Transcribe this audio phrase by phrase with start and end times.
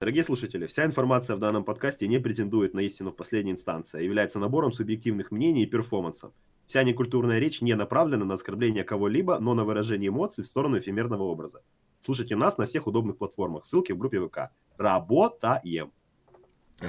[0.00, 4.02] Дорогие слушатели, вся информация в данном подкасте не претендует на истину в последней инстанции, а
[4.02, 6.32] является набором субъективных мнений и перформансов.
[6.66, 11.24] Вся некультурная речь не направлена на оскорбление кого-либо, но на выражение эмоций в сторону эфемерного
[11.24, 11.60] образа.
[12.00, 13.66] Слушайте нас на всех удобных платформах.
[13.66, 14.38] Ссылки в группе ВК.
[14.78, 15.92] Работаем.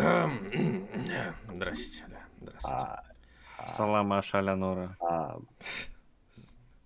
[1.53, 2.69] Здрасте, да, здрасте.
[2.71, 3.03] А,
[3.75, 4.95] Салам Ашалянора.
[5.01, 5.41] а,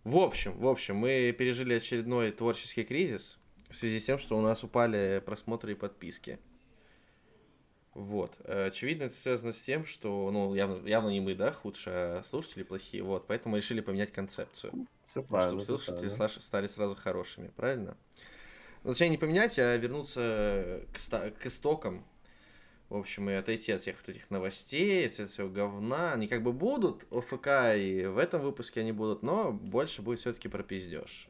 [0.04, 3.40] В общем, в общем, мы пережили очередной творческий кризис
[3.76, 6.40] в связи с тем, что у нас упали просмотры и подписки.
[7.94, 8.36] Вот.
[8.44, 12.24] Э, Очевидно, это связано с тем, что, ну, явно, явно не мы, да, худшие, а
[12.24, 14.88] слушатели плохие, вот, поэтому решили поменять концепцию.
[15.06, 15.62] все правильно.
[15.62, 17.98] чтобы слушатели слаш- стали сразу хорошими, правильно?
[18.84, 22.06] Ну, точнее, не поменять, а вернуться к, к истокам.
[22.90, 26.14] В общем, и отойти от всех вот этих новостей, от всего говна.
[26.14, 30.48] Они как бы будут, ОФК, и в этом выпуске они будут, но больше будет все-таки
[30.50, 31.30] про пиздеж.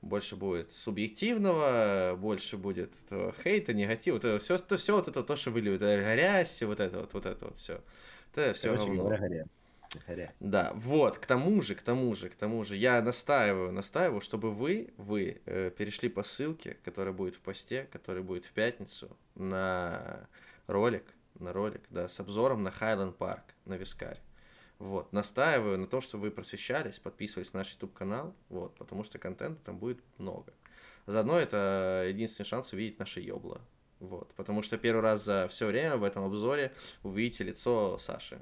[0.00, 2.94] Больше будет субъективного, больше будет
[3.42, 6.78] хейта, негатива, вот это все, то, все вот это, то, что вы любите, грязь, вот
[6.80, 7.82] это вот, вот это вот все.
[8.34, 9.02] Это все Короче говно.
[9.04, 9.46] говоря, грязь.
[10.06, 10.36] Грязь.
[10.40, 14.52] Да, вот, к тому же, к тому же, к тому же, я настаиваю, настаиваю, чтобы
[14.52, 20.28] вы, вы э, перешли по ссылке, которая будет в посте, которая будет в пятницу, на
[20.66, 21.04] ролик,
[21.38, 24.20] на ролик, да, с обзором на Хайленд Парк на Вискаре.
[24.78, 29.60] Вот, настаиваю на том, чтобы вы просвещались, подписывались на наш YouTube-канал, вот, потому что контента
[29.64, 30.52] там будет много.
[31.06, 33.60] Заодно это единственный шанс увидеть наше ёбло.
[33.98, 38.40] Вот, потому что первый раз за все время в этом обзоре увидите лицо Саши.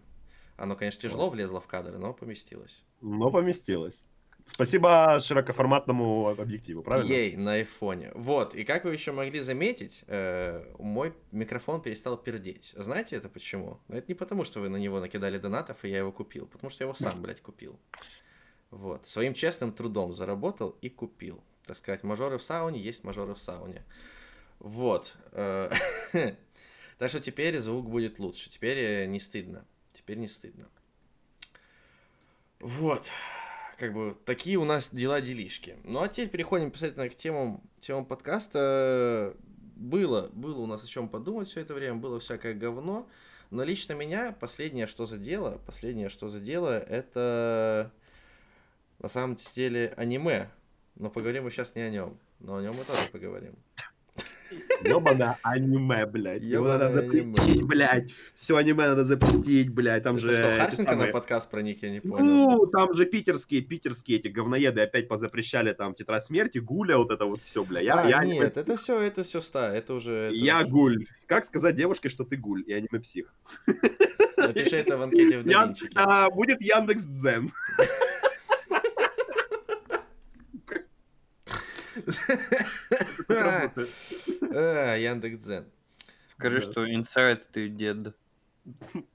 [0.59, 2.85] Оно, конечно, тяжело влезло в кадр, но поместилось.
[3.01, 4.05] Но поместилось.
[4.47, 7.13] Спасибо широкоформатному объективу, правильно?
[7.13, 8.13] Ей на айфоне.
[8.15, 12.73] Вот, и как вы еще могли заметить, э, мой микрофон перестал пердеть.
[12.77, 13.81] Знаете это почему?
[13.89, 16.47] Это не потому, что вы на него накидали донатов, и я его купил.
[16.47, 17.79] Потому что я его сам, блядь, купил.
[18.71, 21.43] Вот, своим честным трудом заработал и купил.
[21.67, 23.85] Так сказать, мажоры в сауне есть мажоры в сауне.
[24.59, 25.17] Вот.
[25.33, 25.71] э,
[26.99, 28.49] Так что теперь звук будет лучше.
[28.49, 29.67] Теперь э, не стыдно.
[29.93, 30.67] Теперь не стыдно.
[32.61, 33.11] Вот.
[33.79, 35.77] Как бы такие у нас дела-делишки.
[35.85, 39.37] Ну а теперь переходим непосредственно к темам, темам подкаста.
[39.77, 43.07] Было, было у нас о чем подумать все это время, было всякое говно.
[43.51, 47.93] Но лично меня последнее, что задело, последнее, что задело, это
[48.99, 50.51] на самом деле аниме.
[50.95, 52.19] Но поговорим мы сейчас не о нем.
[52.41, 53.55] Но о нем мы тоже поговорим.
[54.85, 56.43] Ёбаное аниме, блядь.
[56.43, 58.11] Его надо запретить, блядь.
[58.35, 60.03] Все аниме надо запретить, блядь.
[60.03, 60.33] Там же...
[60.33, 62.25] Что, Харченко на подкаст проник, я не понял.
[62.25, 67.25] Ну, там же питерские, питерские эти говноеды опять позапрещали там тетрадь смерти, гуля, вот это
[67.25, 67.81] вот все, бля.
[67.81, 70.31] Я, нет, это все, это все ста, это уже...
[70.33, 71.07] я гуль.
[71.27, 73.35] Как сказать девушке, что ты гуль, и аниме-псих?
[74.37, 75.93] Напиши это в анкете в Давинчике.
[75.97, 77.51] а, будет Яндекс Дзен.
[84.99, 85.67] Яндекс.Дзен.
[86.33, 88.15] Скажи, что инсайд ты дед.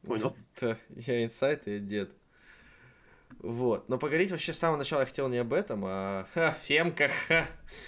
[0.03, 0.36] Понял.
[0.90, 2.12] Я инсайт и дед.
[3.40, 3.90] Вот.
[3.90, 7.12] Но поговорить вообще с самого начала я хотел не об этом, а о фемках.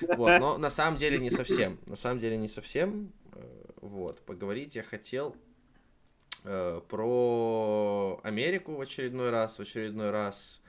[0.01, 0.39] Вот.
[0.39, 1.79] Но на самом деле не совсем.
[1.85, 3.11] На самом деле не совсем.
[3.33, 4.21] Э, Вот.
[4.25, 5.35] Поговорить я хотел
[6.43, 10.61] э, про Америку в очередной раз, в очередной раз.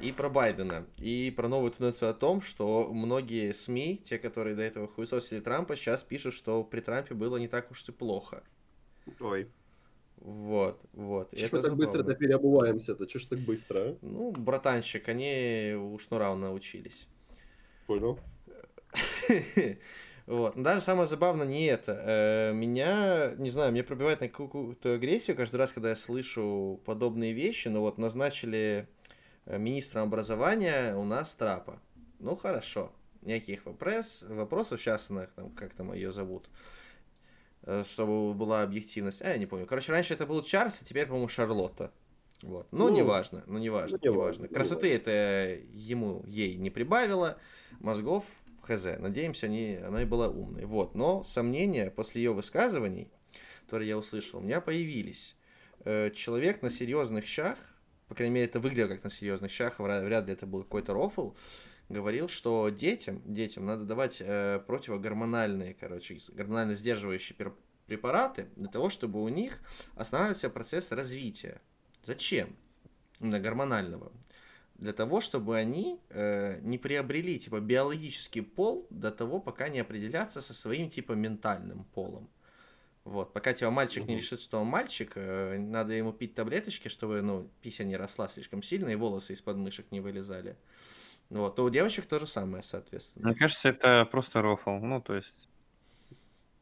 [0.00, 0.86] И про Байдена.
[0.98, 5.76] И про новую тенденцию о том, что многие СМИ, те, которые до этого хуесосили Трампа,
[5.76, 8.42] сейчас пишут, что при Трампе было не так уж и плохо.
[9.20, 9.48] Ой,
[10.16, 11.28] Вот, вот.
[11.36, 11.76] Что это так забавно.
[11.76, 13.06] быстро-то переобуваемся-то?
[13.06, 13.98] Че ж так быстро, а?
[14.02, 17.08] Ну, братанчик, они у шнура научились.
[17.86, 18.18] Понял.
[20.26, 20.54] Вот.
[20.56, 22.00] Но даже самое забавное не это.
[22.06, 27.32] Э, Меня, не знаю, мне пробивает на какую-то агрессию каждый раз, когда я слышу подобные
[27.32, 27.66] вещи.
[27.68, 28.88] Но вот назначили
[29.46, 31.80] министром образования у нас Трапа.
[32.18, 32.92] Ну, хорошо.
[33.22, 34.80] Никаких вопрос, вопросов.
[34.80, 36.48] Сейчас она, там, как там ее зовут.
[37.62, 39.22] Э, Чтобы была объективность.
[39.22, 39.66] А, я не помню.
[39.66, 41.92] Короче, раньше это был Чарльз, а теперь, по-моему, Шарлотта.
[42.42, 42.66] Вот.
[42.72, 44.42] Ну, Ну, неважно, ну, неважно, ну, неважно.
[44.42, 47.38] неважно, Красоты это ему, ей не прибавило,
[47.78, 48.24] мозгов
[48.62, 48.84] хз.
[48.98, 50.64] Надеемся, они, она и была умной.
[50.64, 50.96] Вот.
[50.96, 53.08] Но сомнения после ее высказываний,
[53.64, 55.36] которые я услышал, у меня появились.
[55.84, 57.58] Э, Человек на серьезных щах,
[58.12, 61.32] по крайней мере, это выглядело как на серьезных щах, вряд ли это был какой-то рофл,
[61.88, 67.34] говорил, что детям, детям надо давать э, противогормональные, короче, гормонально сдерживающие
[67.86, 69.60] препараты для того, чтобы у них
[69.94, 71.62] останавливался процесс развития.
[72.04, 72.54] Зачем?
[73.18, 74.12] Именно гормонального.
[74.74, 80.42] Для того, чтобы они э, не приобрели типа биологический пол до того, пока не определятся
[80.42, 82.28] со своим типа ментальным полом.
[83.04, 87.20] Вот, пока типа мальчик не решит, что он мальчик, э, надо ему пить таблеточки, чтобы,
[87.20, 90.56] ну, пися не росла слишком сильно и волосы из подмышек не вылезали.
[91.28, 93.28] Вот, то у девочек то же самое, соответственно.
[93.28, 94.78] Мне кажется, это просто рофл.
[94.78, 95.48] Ну, то есть...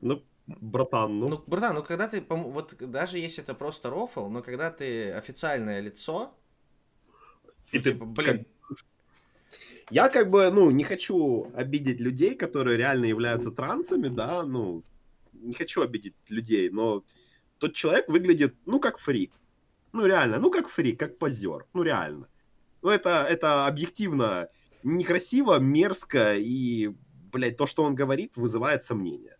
[0.00, 4.42] Ну, братан, ну, Ну, братан, ну когда ты, вот даже если это просто рофл, но
[4.42, 6.34] когда ты официальное лицо,
[7.70, 8.46] и ну, ты типа, блин,
[9.90, 14.84] Я как бы, ну, не хочу обидеть людей, которые реально являются трансами, да, ну,
[15.40, 17.04] не хочу обидеть людей, но
[17.58, 19.32] тот человек выглядит, ну, как фрик.
[19.92, 22.28] Ну, реально, ну, как фрик, как позер, ну, реально.
[22.82, 24.48] Ну, это, это объективно
[24.82, 26.94] некрасиво, мерзко, и,
[27.32, 29.36] блядь, то, что он говорит, вызывает сомнения.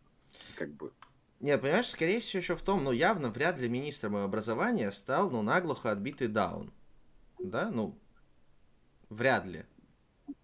[0.57, 0.93] Как бы.
[1.41, 5.41] Нет, понимаешь, скорее всего, еще в том, ну, явно вряд ли министром образования стал, ну,
[5.43, 6.73] наглухо отбитый даун.
[7.39, 7.99] Да, ну,
[9.09, 9.65] вряд ли.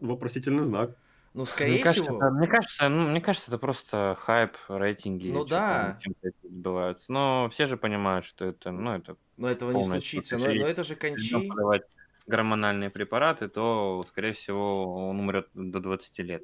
[0.01, 0.97] Вопросительный знак.
[1.37, 5.29] Ну, скорее мне, кажется, всего, это, мне, кажется, ну, мне кажется, это просто хайп, рейтинги.
[5.29, 5.99] Ну да.
[6.43, 7.13] сбиваются.
[7.13, 10.39] Но все же понимают, что это, ну, это но этого не случится.
[10.39, 11.47] Но, но это же кончи.
[11.47, 11.83] подавать
[12.27, 16.43] гормональные препараты, то, скорее всего, он умрет до 20 лет.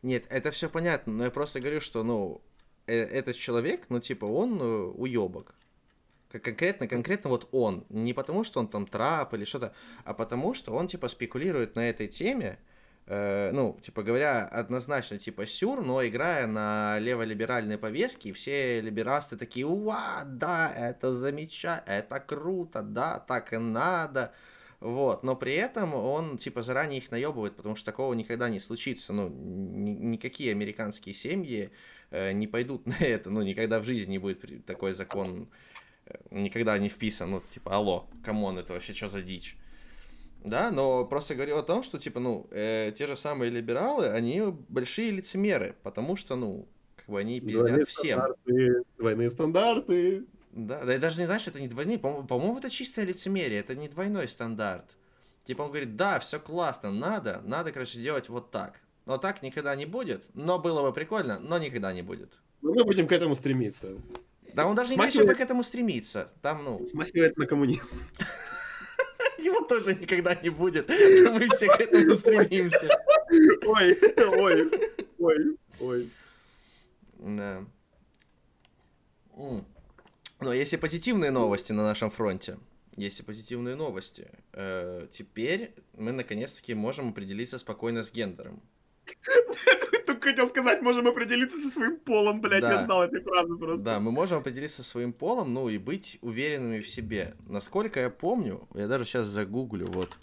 [0.00, 2.40] Нет, это все понятно, но я просто говорю, что, ну,
[2.86, 5.54] э- этот человек, ну, типа, он э, уебок.
[6.30, 7.84] Конкретно, конкретно вот он.
[7.90, 9.74] Не потому, что он там трап или что-то,
[10.04, 12.58] а потому, что он, типа, спекулирует на этой теме,
[13.10, 19.66] э, ну, типа, говоря однозначно, типа, сюр, но играя на леволиберальной повестке, все либерасты такие,
[19.66, 24.32] уа, да, это замечательно, это круто, да, так и надо.
[24.78, 29.12] Вот, но при этом он, типа, заранее их наебывает, потому что такого никогда не случится.
[29.12, 31.70] Ну, ни- никакие американские семьи
[32.10, 35.48] э, не пойдут на это, ну, никогда в жизни не будет такой закон,
[36.06, 39.56] э, никогда не вписан, ну, типа, алло, come on, это вообще что за дичь?
[40.44, 44.42] Да, но просто говорю о том, что, типа, ну, э, те же самые либералы, они
[44.68, 46.66] большие лицемеры, потому что, ну,
[46.96, 48.18] как бы они пиздят Двойные всем.
[48.18, 50.24] стандарты, Двойные стандарты.
[50.52, 53.74] Да, да и даже не знаешь, это не двойные, по- по-моему, это чистое лицемерие, это
[53.74, 54.96] не двойной стандарт.
[55.44, 58.80] Типа он говорит, да, все классно, надо, надо, короче, делать вот так.
[59.06, 62.32] Но так никогда не будет, но было бы прикольно, но никогда не будет.
[62.62, 63.92] Но мы будем к этому стремиться.
[64.54, 66.30] Да он даже не Смахивает- начал к этому стремиться.
[66.42, 68.00] Там, ну, Смахивает на коммунизм.
[69.44, 70.88] его тоже никогда не будет.
[70.88, 72.88] но Мы все к этому стремимся.
[73.66, 73.98] Ой,
[74.38, 74.70] ой,
[75.18, 76.10] ой, ой.
[77.18, 77.64] Да.
[80.40, 82.58] Но есть и позитивные новости на нашем фронте.
[82.96, 84.30] Есть и позитивные новости.
[84.52, 88.62] Э, теперь мы наконец-таки можем определиться спокойно с гендером.
[90.06, 92.72] Только хотел сказать, можем определиться со своим полом, блядь, Да.
[92.72, 93.84] я ждал этой фразы просто.
[93.84, 97.34] Да, мы можем определиться своим полом, ну и быть уверенными в себе.
[97.46, 100.16] Насколько я помню, я даже сейчас загуглю, вот.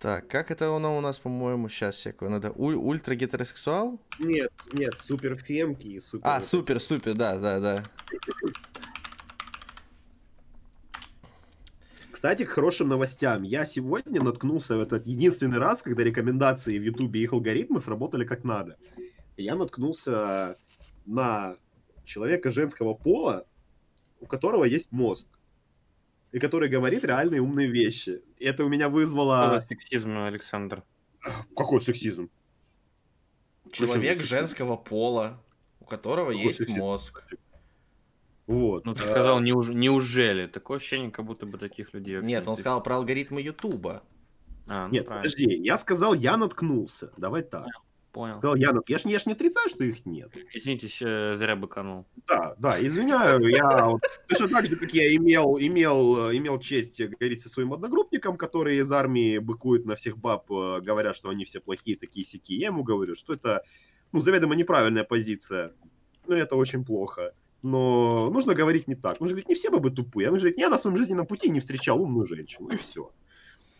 [0.00, 2.50] Так, как это оно у нас, по-моему, сейчас всякое надо.
[2.50, 4.00] Уль- ультра гетеросексуал?
[4.18, 6.26] Нет, нет, супер фемки и супер...
[6.28, 7.84] А, супер, супер, да, да, да.
[12.22, 13.42] Кстати, к хорошим новостям.
[13.42, 18.24] Я сегодня наткнулся в этот единственный раз, когда рекомендации в Ютубе и их алгоритмы сработали
[18.24, 18.78] как надо.
[19.36, 20.56] Я наткнулся
[21.04, 21.56] на
[22.04, 23.44] человека женского пола,
[24.20, 25.26] у которого есть мозг,
[26.30, 28.22] и который говорит реальные умные вещи.
[28.38, 29.60] И это у меня вызвало...
[29.60, 30.84] за сексизм, Александр?
[31.56, 32.30] Какой сексизм?
[33.72, 35.42] Человек женского пола,
[35.80, 36.78] у которого Какой есть сексизм?
[36.78, 37.24] мозг.
[38.52, 38.84] Вот.
[38.86, 40.46] Ну, ты А, сказал, неуж- неужели?
[40.46, 44.02] Такое ощущение, как будто бы таких людей Нет, он здесь- сказал про алгоритмы Ютуба.
[44.68, 47.12] А, ну, Нет, правильно, подожди, я сказал, я наткнулся.
[47.16, 47.66] Давай так.
[48.12, 48.38] понял.
[48.38, 50.30] Сказал, я, нат- я ж, я ж не отрицаю, что их нет.
[50.52, 52.04] Извините, щ- зря быканул.
[52.28, 57.00] Да, да, извиняю, я вот точно так же, как я имел, имел, э, имел честь
[57.00, 61.46] говорить со своим одногруппником, который из армии быкует на всех баб, э, говоря, что они
[61.46, 62.52] все плохие, такие сики.
[62.52, 63.62] Я ему говорю, что это,
[64.12, 65.72] ну, заведомо неправильная позиция.
[66.26, 67.32] Ну, это очень плохо.
[67.62, 69.20] Но нужно говорить не так.
[69.20, 70.28] Нужно говорить, не все бабы тупые.
[70.28, 73.10] А нужно говорить, я на своем жизненном пути не встречал умную женщину, и все.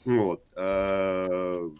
[0.04, 0.44] Вот.
[0.56, 1.70] Э,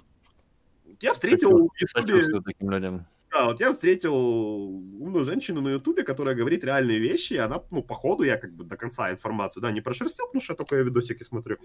[1.01, 3.07] Я встретил таким людям.
[3.33, 7.83] Да, вот я встретил умную женщину на Ютубе, которая говорит реальные вещи, и она, ну,
[7.83, 11.23] походу, я как бы до конца информацию, да, не прошерстил, потому что я только видосики
[11.23, 11.57] смотрю.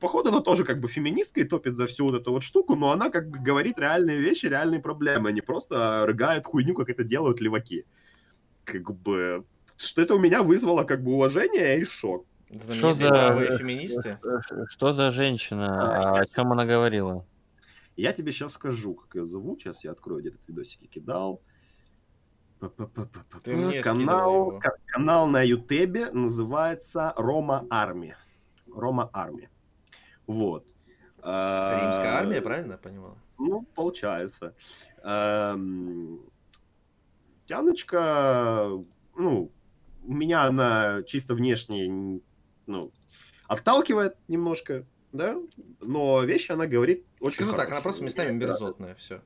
[0.00, 2.92] Походу, она тоже как бы феминистка и топит за всю вот эту вот штуку, но
[2.92, 7.04] она как бы говорит реальные вещи, реальные проблемы, а не просто рыгает хуйню, как это
[7.04, 7.84] делают леваки.
[8.64, 9.44] Как бы,
[9.84, 12.26] что это у меня вызвало как бы уважение и шок.
[12.50, 14.18] Знаменитые за- феминисты.
[14.68, 16.16] Что за женщина?
[16.16, 17.24] А О чем она говорила?
[17.96, 19.60] Я тебе сейчас скажу, как ее зовут.
[19.60, 21.40] Сейчас я открою, где-то видосики кидал.
[23.82, 28.14] Канал, канал на Ютубе называется Рома Арми.
[28.72, 29.48] Рома Арми.
[30.26, 30.64] Вот.
[31.22, 33.16] А, Римская армия, правильно я понимал?
[33.38, 34.54] Ну, получается.
[35.02, 36.20] Эм,
[37.46, 38.68] Тяночка,
[39.16, 39.50] ну,
[40.04, 42.20] у меня она чисто внешне,
[42.66, 42.92] ну,
[43.46, 45.36] отталкивает немножко, да,
[45.80, 48.46] но вещи она говорит очень Скажу так, она просто местами Да.
[48.46, 49.20] мерзотная, все.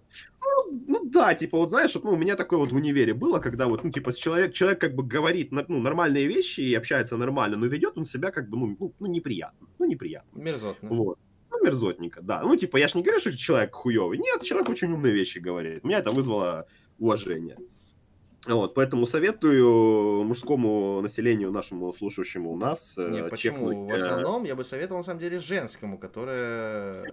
[0.68, 3.68] Ну да, типа, вот знаешь, вот, ну, у меня такое вот в универе было, когда
[3.68, 7.66] вот, ну, типа, человек, человек как бы говорит ну, нормальные вещи и общается нормально, но
[7.66, 10.38] ведет он себя как бы, ну, ну, ну неприятно, ну, неприятно.
[10.38, 10.88] Мерзотно.
[10.88, 11.18] Вот.
[11.50, 12.42] Ну, мерзотненько, да.
[12.42, 14.18] Ну, типа, я ж не говорю, что человек хуёвый.
[14.18, 15.85] Нет, человек очень умные вещи говорит.
[15.85, 16.66] Меня это вызвало
[16.99, 17.56] уважение.
[18.47, 23.71] Вот, поэтому советую мужскому населению нашему слушающему у нас э, Не, почему?
[23.71, 23.88] Чекнуть...
[23.88, 27.05] В э, основном я бы советовал, на самом деле, женскому, которое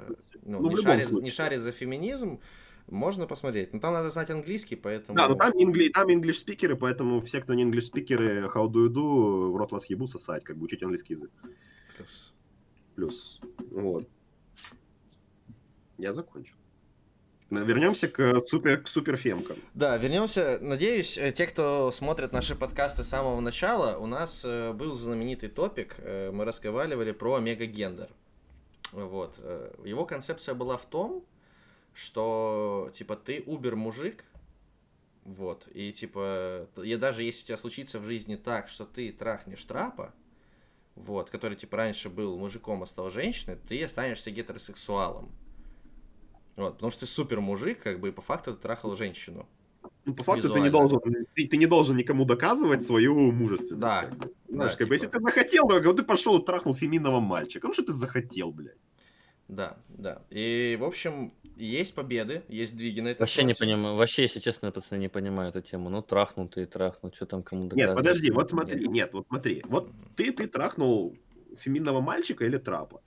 [0.44, 2.40] ну, ну, не, шарит, не шарит за феминизм,
[2.88, 3.74] можно посмотреть.
[3.74, 5.18] Но там надо знать английский, поэтому...
[5.18, 5.90] Да, но там, ингли...
[5.90, 9.72] там English спикеры, поэтому все, кто не English спикеры, how do you do, в рот
[9.72, 11.32] вас ебу сосать, как бы учить английский язык.
[11.98, 12.34] Плюс.
[12.96, 13.42] Плюс.
[13.72, 14.08] Вот.
[15.98, 16.56] Я закончил.
[17.50, 19.58] Вернемся к супер к суперфемкам.
[19.74, 20.58] Да, вернемся.
[20.62, 25.50] Надеюсь, э, те, кто смотрит наши подкасты с самого начала, у нас э, был знаменитый
[25.50, 25.96] топик.
[26.00, 28.10] Э, мы разговаривали про омега-гендер.
[28.92, 29.40] Вот.
[29.84, 31.26] Его концепция была в том,
[31.94, 34.24] что типа ты убер-мужик,
[35.26, 39.64] вот, и типа, я даже если у тебя случится в жизни так, что ты трахнешь
[39.64, 40.14] трапа,
[40.96, 45.32] вот, который типа раньше был мужиком, а стал женщиной, ты останешься гетеросексуалом.
[46.56, 49.48] Вот, потому что ты супер мужик, как бы, и по факту ты трахал женщину.
[50.06, 51.00] Ну, по факту ты не должен,
[51.34, 53.82] ты, ты не должен никому доказывать свою мужественность.
[53.82, 54.02] Да.
[54.02, 54.34] Как бы.
[54.50, 54.90] Знаешь, да, как типа...
[54.90, 57.68] бы, если ты захотел, то ты пошел и трахнул феминного мальчика.
[57.68, 58.78] Ну что ты захотел, блядь?
[59.48, 60.22] Да, да.
[60.30, 63.22] И, в общем, есть победы, есть двиги на это.
[63.22, 65.90] Вообще не понимаю, вообще, если честно, пацаны, не понимаю эту тему.
[65.90, 67.90] Ну, трахнул ты и трахнул, что там кому доказывать?
[67.90, 69.64] Нет, подожди, вот смотри, нет, нет вот смотри.
[69.68, 71.18] Вот ты, ты трахнул
[71.58, 73.02] феминного мальчика или трапа.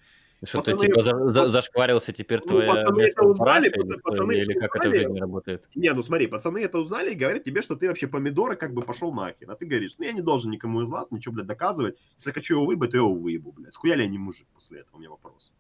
[0.45, 4.33] Что пацаны, ты типа за, за, зашкварился теперь ну, твоя пацаны это узнали, или, пацаны
[4.33, 5.64] или как узнали, это в жизни работает?
[5.75, 8.83] Не, ну смотри, пацаны это узнали и говорят тебе, что ты вообще помидоры как бы
[8.83, 9.50] пошел нахер.
[9.50, 11.99] А ты говоришь, ну я не должен никому из вас ничего, блядь, доказывать.
[12.16, 13.73] Если хочу его выебать, то я его выебу, блядь.
[13.73, 15.55] Схуяли я не мужик после этого, у меня вопрос.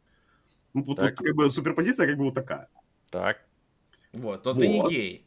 [0.74, 2.68] Ну, вот тут как бы суперпозиция как бы вот такая.
[3.10, 3.38] Так.
[4.12, 4.60] Вот, но вот.
[4.60, 5.26] ты не гей.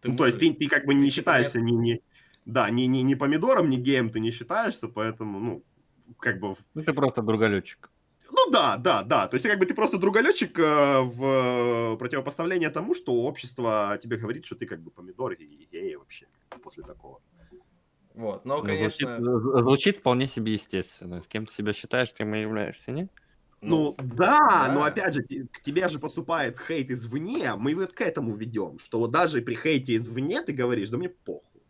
[0.00, 2.00] Ты ну, то есть ты, ты как бы не ты считаешься не, не,
[2.46, 5.64] да, не, не, не помидором, не геем ты не считаешься, поэтому, ну,
[6.18, 6.54] как бы...
[6.72, 7.90] Ну, ты просто друголетчик.
[8.36, 9.28] Ну да, да, да.
[9.28, 14.44] То есть как бы ты просто друголетчик э, в противопоставление тому, что общество тебе говорит,
[14.44, 16.26] что ты как бы помидор и гей вообще
[16.62, 17.20] после такого.
[18.14, 19.18] Вот, но, ну, конечно...
[19.20, 21.22] Звучит, звучит вполне себе естественно.
[21.28, 23.10] Кем ты себя считаешь, тем и являешься, нет?
[23.60, 27.92] Ну, ну да, да, но опять же, к тебе же поступает хейт извне, мы вот
[27.92, 31.62] к этому ведем, что вот даже при хейте извне ты говоришь, да мне похуй.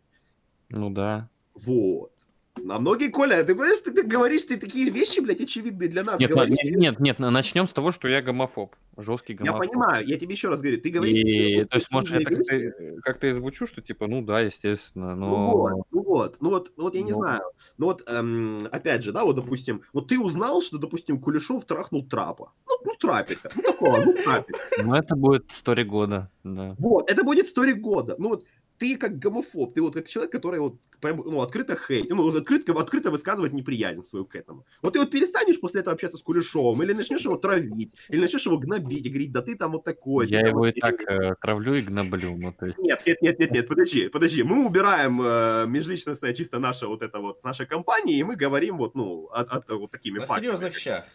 [0.69, 1.29] Ну да.
[1.53, 2.11] Вот.
[2.57, 6.19] На многие, Коля, ты понимаешь, ты, ты говоришь, ты такие вещи, блядь, очевидные для нас
[6.19, 6.57] нет, говоришь.
[6.63, 8.75] Нет, нет, нет, начнем с того, что я гомофоб.
[8.97, 9.63] Жесткий гомофоб.
[9.63, 11.15] Я понимаю, я тебе еще раз говорю, ты говоришь...
[11.15, 12.71] И, ты, то есть, может, это как-то,
[13.03, 15.27] как-то и звучу, что типа, ну да, естественно, но...
[15.27, 17.17] Ну вот, ну вот, ну вот, ну вот я не ну...
[17.17, 17.41] знаю.
[17.77, 22.07] Ну вот, эм, опять же, да, вот, допустим, вот ты узнал, что, допустим, Кулешов трахнул
[22.07, 22.53] трапа.
[22.65, 24.59] Ну, ну трапика, ну такого, ну трапика.
[24.81, 26.75] Ну это будет стори года, да.
[26.79, 28.15] Вот, это будет стори года.
[28.17, 28.45] Ну вот,
[28.77, 32.73] ты как гомофоб, ты вот как человек, который вот прям, ну, открыто хейт, ну, открыто,
[32.79, 34.65] открыто высказывать неприязнь свою к этому.
[34.81, 38.45] Вот ты вот перестанешь после этого общаться с Кулешовым, или начнешь его травить, или начнешь
[38.45, 40.27] его гнобить и говорить, да ты там вот такой.
[40.27, 42.35] Я его вот, и так э, травлю и гноблю.
[42.37, 42.77] Ну, то есть...
[42.79, 44.43] Нет, нет, нет, нет, нет, подожди, подожди.
[44.43, 48.95] Мы убираем э, межличностное чисто наше вот это вот, нашей компании, и мы говорим вот,
[48.95, 50.45] ну, от, от, вот такими На фактами.
[50.45, 51.05] серьезных щах.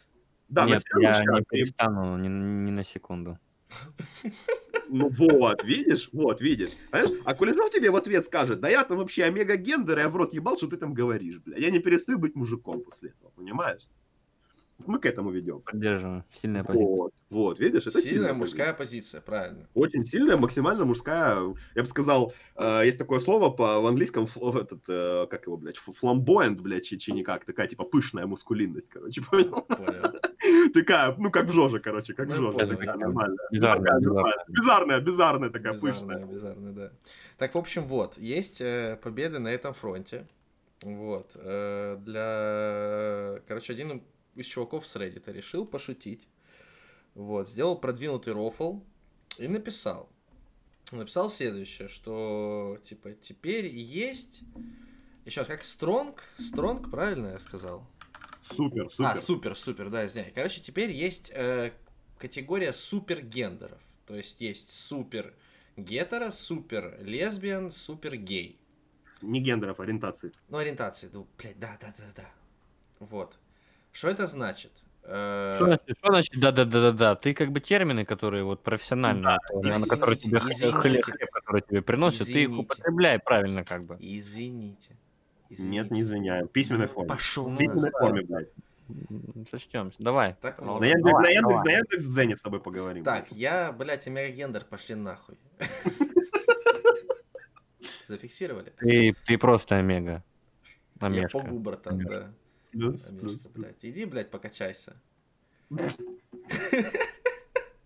[0.48, 1.38] Да, Нет, на я щах.
[1.38, 3.38] не перестану ни, ни на секунду.
[4.92, 6.08] Ну вот, видишь?
[6.12, 6.70] Вот, видишь.
[6.90, 7.20] Понимаешь?
[7.24, 10.56] А Кулешов тебе в ответ скажет, да я там вообще омега-гендер, я в рот ебал,
[10.56, 11.56] что ты там говоришь, бля.
[11.56, 13.82] Я не перестаю быть мужиком после этого, понимаешь?
[14.86, 15.60] Мы к этому ведем.
[15.60, 16.24] Поддерживаю.
[16.40, 16.86] Сильная позиция.
[16.86, 19.00] Вот, вот видишь, это сильная, сильная мужская позиция.
[19.00, 19.68] позиция, правильно.
[19.74, 21.54] Очень сильная, максимально мужская.
[21.74, 25.76] Я бы сказал, э, есть такое слово по в английском, этот, э, как его, блядь,
[25.76, 29.62] фламбоент, блядь, чи, чи никак, такая типа пышная мускулинность, короче, понял?
[29.62, 30.20] Понял.
[30.74, 32.66] Такая, ну как в Жоже, короче, как в ну, Жоже.
[32.66, 33.38] Такая нормальная.
[33.50, 36.24] Бизарная, бизарная такая, пышная.
[36.24, 36.92] Бизарная, да.
[37.38, 40.26] Так, в общем, вот, есть э, победы на этом фронте.
[40.82, 41.32] Вот.
[41.34, 43.40] Для...
[43.46, 44.02] Короче, один
[44.34, 46.28] из чуваков с Reddit решил пошутить.
[47.14, 48.80] Вот, сделал продвинутый рофл
[49.38, 50.08] и написал.
[50.92, 54.40] Написал следующее, что типа теперь есть.
[55.24, 57.86] Еще как Стронг, Стронг, правильно я сказал?
[58.42, 59.10] Супер, супер.
[59.10, 60.32] А, супер, супер, да, извиняюсь.
[60.34, 61.72] Короче, теперь есть э,
[62.18, 63.80] категория супергендеров.
[64.06, 65.34] То есть есть супер
[65.76, 68.58] гетеро, супер лесбиян, супер гей.
[69.22, 70.32] Не гендеров, ориентации.
[70.48, 72.30] Ну, ориентации, ну, блядь, да, да, да, да.
[72.98, 73.38] Вот.
[73.92, 74.72] Что это значит?
[75.02, 77.16] Э, что значит, что значит, да-да-да-да-да?
[77.16, 82.22] Ты как бы термины, которые вот профессиональные, да, на которые тебе хлеб, которые тебе приносят,
[82.22, 82.48] извините.
[82.48, 83.96] ты их употребляй правильно как бы.
[83.98, 84.96] Извините.
[85.48, 85.82] извините.
[85.82, 86.48] Нет, не извиняем.
[86.48, 87.08] В письменной форме.
[87.08, 87.48] Пошел.
[87.48, 88.48] В письменной форме, блядь.
[89.50, 89.96] Сочтемся.
[90.00, 90.36] Давай.
[90.40, 91.64] Так, на, Яндекс, давай, на Яндекс, давай.
[91.64, 93.04] на Яндекс Дзене с тобой поговорим.
[93.04, 95.36] Так, я, блядь, Эмергендер, пошли нахуй.
[98.08, 98.72] Зафиксировали?
[98.78, 100.24] Ты, ты просто омега.
[101.00, 102.30] Я по губертам, да.
[102.72, 103.78] Блядь.
[103.82, 104.96] Иди, блядь, покачайся.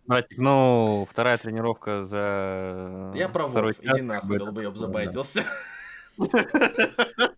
[0.06, 3.12] Братик, ну, вторая тренировка за...
[3.16, 5.44] Я правов, иди нахуй, долбоеб, забайтился.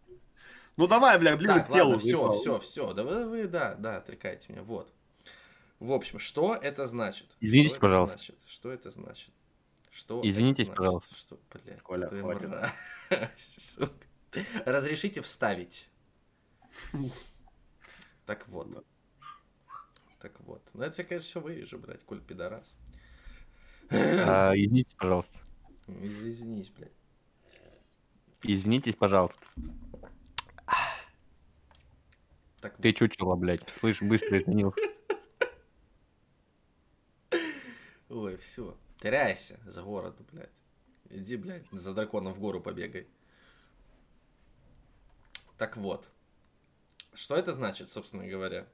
[0.78, 1.96] Ну давай, бля, ближе к телу.
[1.98, 4.92] все, все, все, да вы, вы, да, да, отрекайте меня, вот.
[5.78, 7.34] В общем, что это значит?
[7.40, 8.18] Извинитесь, что пожалуйста.
[8.18, 8.36] Значит?
[8.46, 9.30] Что это значит?
[9.90, 10.76] Что Извинитесь, это значит?
[10.76, 11.14] пожалуйста.
[11.14, 12.72] Что, блядь, Коля, Коля.
[14.66, 15.88] Разрешите вставить.
[18.26, 18.84] Так вот.
[20.20, 20.62] Так вот.
[20.74, 22.76] Ну, это я, конечно, все вырежу, блядь, коль пидорас.
[23.90, 25.38] А, извините, пожалуйста.
[25.86, 26.92] Извинись, блядь.
[28.42, 29.46] Извинитесь, пожалуйста.
[32.60, 32.96] Так Ты вот.
[32.96, 33.68] чучело, блядь.
[33.78, 34.74] Слышь, быстро изменил.
[38.08, 38.76] Ой, все.
[38.98, 40.50] Теряйся за город, блядь.
[41.10, 43.06] Иди, блядь, за драконом в гору побегай.
[45.56, 46.08] Так вот.
[47.16, 48.66] Что это значит, собственно говоря?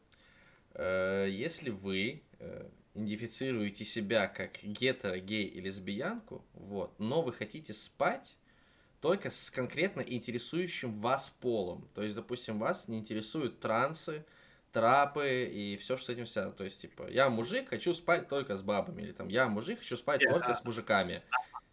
[0.75, 7.73] Э, если вы э, идентифицируете себя как гетеро, гей или лесбиянку, вот, но вы хотите
[7.73, 8.37] спать
[9.01, 11.89] только с конкретно интересующим вас полом.
[11.95, 14.25] То есть, допустим, вас не интересуют трансы,
[14.73, 16.55] трапы и все, что с этим связано.
[16.55, 19.03] То есть, типа, я мужик, хочу спать только с бабами.
[19.03, 20.55] Или там, я мужик, хочу спать Нет, только а...
[20.55, 21.23] с мужиками.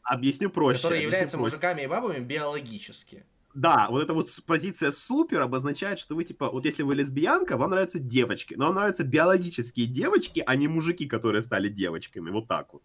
[0.03, 0.77] Объясню проще.
[0.77, 1.55] Которые объясню являются проще.
[1.55, 3.25] мужиками и бабами биологически.
[3.55, 7.71] Да, вот эта вот позиция супер обозначает, что вы типа, вот если вы лесбиянка, вам
[7.71, 12.73] нравятся девочки, но вам нравятся биологические девочки, а не мужики, которые стали девочками, вот так
[12.73, 12.83] вот.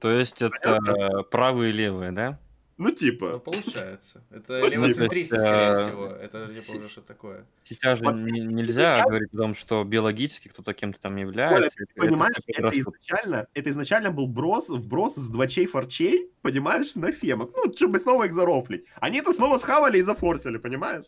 [0.00, 1.22] То есть это Понятно?
[1.24, 2.38] правые и левые, да?
[2.76, 3.30] Ну, типа.
[3.32, 4.24] Ну, получается.
[4.30, 6.06] Это ну, левоцентристы, типа, скорее всего.
[6.06, 7.46] Это я помню, что такое.
[7.62, 9.06] Сейчас же нельзя сейчас...
[9.06, 11.76] говорить о том, что биологически кто-то кем-то там является.
[11.76, 17.12] Коля, ты понимаешь, это, это, изначально, это изначально был брос, вброс с двочей-форчей, понимаешь, на
[17.12, 17.52] фемок.
[17.54, 18.86] Ну, чтобы снова их зарофлить.
[18.96, 21.04] Они это снова схавали и зафорсили, понимаешь?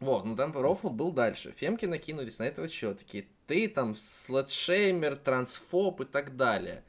[0.00, 1.54] Вот, ну там рофл был дальше.
[1.56, 6.82] Фемки накинулись на этого чего такие, ты там сладшеймер, трансфоб и так далее.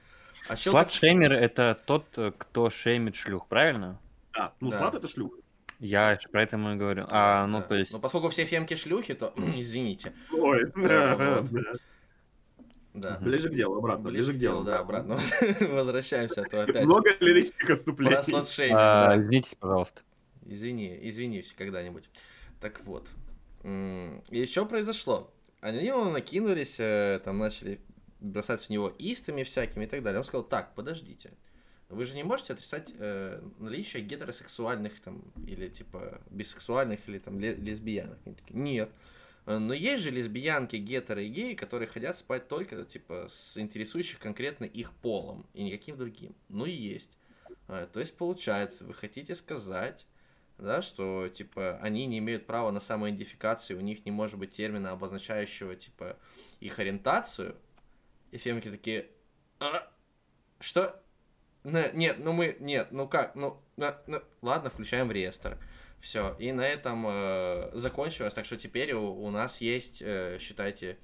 [0.50, 1.42] А Сладшеймер так...
[1.42, 4.00] это тот, кто шеймит шлюх, правильно?
[4.38, 4.92] Да, ну да.
[4.94, 5.38] это шлюха.
[5.80, 7.06] Я про это и говорю.
[7.10, 7.66] А, ну, да.
[7.66, 7.92] то есть...
[7.92, 10.14] Но поскольку все фемки шлюхи, то извините.
[10.32, 11.44] Ой, да,
[12.94, 13.20] да.
[13.20, 14.10] Ближе к делу, обратно.
[14.10, 15.20] Ближе, к делу, да, обратно.
[15.60, 16.84] Возвращаемся, а то опять.
[16.84, 18.16] Много лирических отступлений.
[18.16, 19.22] Про сладшейминг, а, да.
[19.22, 20.02] Извините, пожалуйста.
[20.46, 22.10] Извини, извинюсь когда-нибудь.
[22.60, 23.08] Так вот.
[23.64, 25.32] И что произошло?
[25.60, 27.82] Они его накинулись, э, там начали
[28.20, 30.20] бросать в него истами всякими и так далее.
[30.20, 31.34] Он сказал, так, подождите.
[31.90, 38.20] Вы же не можете отрицать э, наличие гетеросексуальных там или типа бисексуальных или там лесбиянок.
[38.24, 38.90] Такие, нет.
[39.46, 44.20] Э, но есть же лесбиянки, гетеры и геи, которые хотят спать только типа с интересующих
[44.20, 46.36] конкретно их полом и никаким другим.
[46.50, 47.18] Ну и есть.
[47.70, 50.06] Э, то есть получается, вы хотите сказать,
[50.58, 54.92] да, что типа они не имеют права на самоидентификацию, у них не может быть термина,
[54.92, 56.18] обозначающего типа
[56.60, 57.56] их ориентацию.
[58.32, 59.08] И фемки такие,
[59.62, 59.90] а?
[60.60, 61.02] что?
[61.94, 65.58] Нет, ну мы, нет, ну как, ну, на, на, ладно, включаем в реестр.
[66.00, 70.98] Все, и на этом э, закончилось, так что теперь у, у нас есть, э, считайте,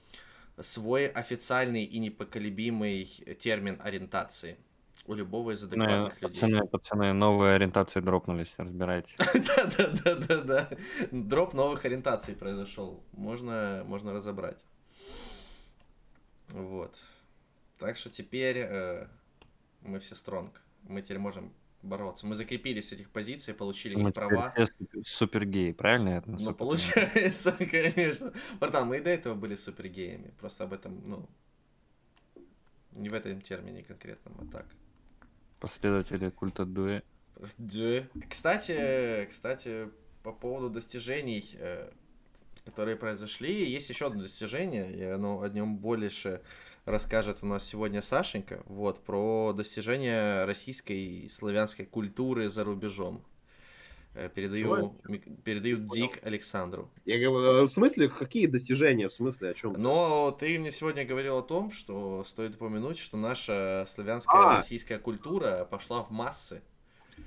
[0.62, 3.06] свой официальный и непоколебимый
[3.40, 4.58] термин ориентации
[5.06, 6.42] у любого из адекватных ну, людей.
[6.42, 9.16] Пацаны, пацаны, новые ориентации дропнулись, разбирайте.
[9.18, 10.70] Да-да-да-да-да.
[11.12, 13.04] Дроп новых ориентаций произошел.
[13.12, 14.60] Можно, можно разобрать.
[16.50, 16.98] Вот.
[17.80, 19.08] Так что теперь э,
[19.84, 20.62] мы все стронг.
[20.84, 22.26] Мы теперь можем бороться.
[22.26, 24.54] Мы закрепились с этих позиций, получили мы их права.
[25.06, 26.10] Супергеи, правильно?
[26.10, 26.54] Это ну, супер...
[26.54, 28.34] получается, конечно.
[28.60, 30.34] Братан, мы и до этого были супергеями.
[30.40, 31.30] Просто об этом, ну,
[32.92, 34.66] не в этом термине конкретном, а так.
[35.60, 37.02] Последователи культа Дуэ.
[37.58, 38.08] Дуэ.
[38.30, 39.90] Кстати, кстати,
[40.24, 41.92] по поводу достижений, э,
[42.66, 46.42] которые произошли, есть еще одно достижение, и оно о нем больше
[46.86, 53.24] расскажет у нас сегодня Сашенька, вот, про достижения российской и славянской культуры за рубежом.
[54.16, 54.96] Э, передаю,
[55.44, 56.92] передаю Дик Александру.
[57.04, 59.74] Я говорю, э, в смысле, какие достижения, в смысле, о чем?
[59.74, 64.58] Но ты мне сегодня говорил о том, что стоит упомянуть, что наша славянская а!
[64.58, 66.62] российская культура пошла в массы.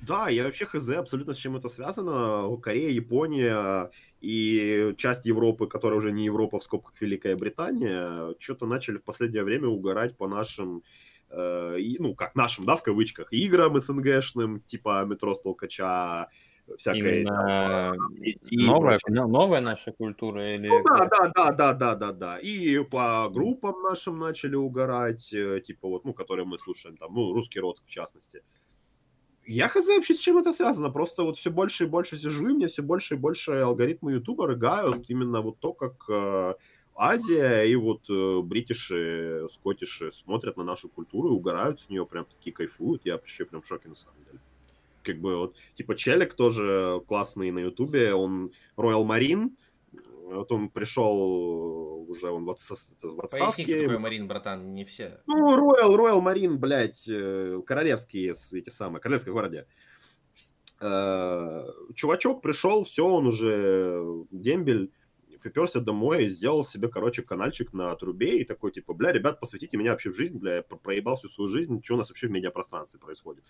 [0.03, 2.57] Да, я вообще хз абсолютно с чем это связано.
[2.59, 8.99] Корея, Япония и часть Европы, которая уже не Европа, в скобках Великая Британия, что-то начали
[8.99, 10.83] в последнее время угорать по нашим
[11.31, 16.29] э, ну, как нашим, да, в кавычках, играм СНГшным, типа метро Столкача,
[16.79, 17.23] всякой...
[17.23, 17.95] Именно
[18.51, 20.69] новая, новая наша культура или...
[20.69, 22.39] Ну, да, да, да, да, да, да, да.
[22.39, 27.33] И по группам нашим начали угорать, э, типа вот, ну, которые мы слушаем, там, ну,
[27.33, 28.43] русский род в частности.
[29.47, 30.91] Я хз вообще с чем это связано.
[30.91, 34.49] Просто вот все больше и больше сижу, и мне все больше и больше алгоритмы Ютуба
[34.49, 36.55] рыгают именно вот то, как э,
[36.97, 42.25] Азия и вот э, бритиши, скотиши смотрят на нашу культуру и угорают с нее, прям
[42.25, 43.03] такие кайфуют.
[43.05, 44.41] Я вообще прям в шоке на самом деле.
[45.05, 49.51] Как бы вот, типа Челик тоже классный на Ютубе, он Royal Marine,
[50.35, 52.71] вот он пришел уже он в, отс-
[53.03, 53.45] в отставке.
[53.47, 55.21] Поясни, кто такой Марин, братан, не все.
[55.27, 59.67] Ну, Royal, Royal Marine, блядь, э, королевские эти самые, королевская гвардия.
[60.81, 64.93] Э, Чувачок пришел, все, он уже дембель,
[65.47, 69.77] приперся домой и сделал себе, короче, каналчик на трубе и такой, типа, бля, ребят, посвятите
[69.77, 72.27] меня вообще в жизнь, бля, я про- проебал всю свою жизнь, что у нас вообще
[72.27, 73.45] в медиапространстве происходит.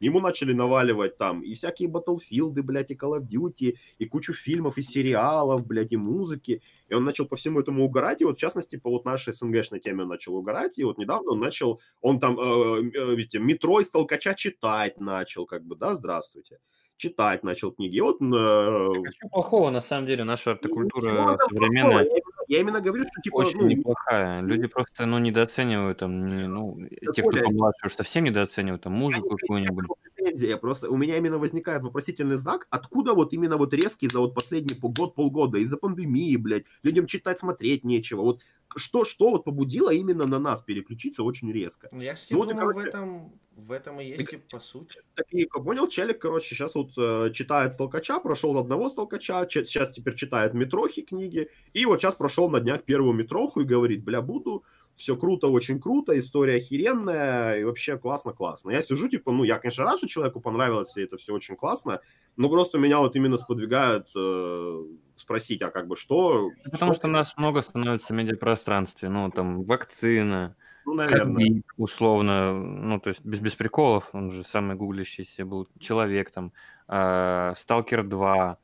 [0.00, 4.76] Ему начали наваливать там и всякие Battlefield, блядь, и Call of Duty, и кучу фильмов,
[4.76, 6.62] и сериалов, блядь, и музыки.
[6.88, 9.78] И он начал по всему этому угорать, и вот, в частности, по вот нашей СНГшной
[9.78, 13.80] теме он начал угорать, и вот недавно он начал, он там, э, э, видите, метро
[13.80, 16.58] из толкача читать начал, как бы, да, здравствуйте,
[16.96, 17.96] читать начал книги.
[17.96, 18.20] И вот...
[18.20, 22.20] э, А что плохого, на самом деле, наша там современная плохого.
[22.48, 24.40] Я именно- я говорю, что, типа, очень ну, неплохая.
[24.40, 28.92] Люди просто, ну, недооценивают там, не- ну, те, кто Коля, помладше, уж совсем недооценивают там
[28.92, 29.86] Я музыку какую-нибудь.
[30.14, 34.34] претензия, просто у меня именно возникает вопросительный знак, откуда вот именно вот резкий за вот
[34.34, 38.42] последний год, полгода, из-за пандемии, блядь, людям читать, смотреть нечего, вот
[38.76, 41.88] что, что вот побудило именно на нас переключиться очень резко.
[41.90, 44.60] Ну, я, кстати, Ну, вот думаю, в короче, этом, в этом и есть, и по
[44.60, 45.00] сути.
[45.14, 49.90] Так и понял, челик, короче, сейчас вот э, читает столкача, прошел одного столкача, че- сейчас
[49.90, 54.20] теперь читает метрохи книги, и вот сейчас прошел на днях первую метроху и говорит, бля,
[54.20, 54.62] буду,
[54.94, 58.70] все круто, очень круто, история охеренная, и вообще классно-классно.
[58.70, 62.00] Я сижу, типа, ну, я, конечно, рад, что человеку понравилось, и это все очень классно,
[62.36, 64.84] но просто меня вот именно сподвигает э,
[65.16, 66.50] спросить, а как бы что?
[66.64, 69.08] Потому что что нас много становится в медиапространстве.
[69.08, 71.34] Ну, там, вакцина, ну, наверное.
[71.34, 76.52] Хабиб, условно, ну, то есть без, без приколов, он же самый гуглящийся был человек, там,
[76.88, 78.58] а, Сталкер 2,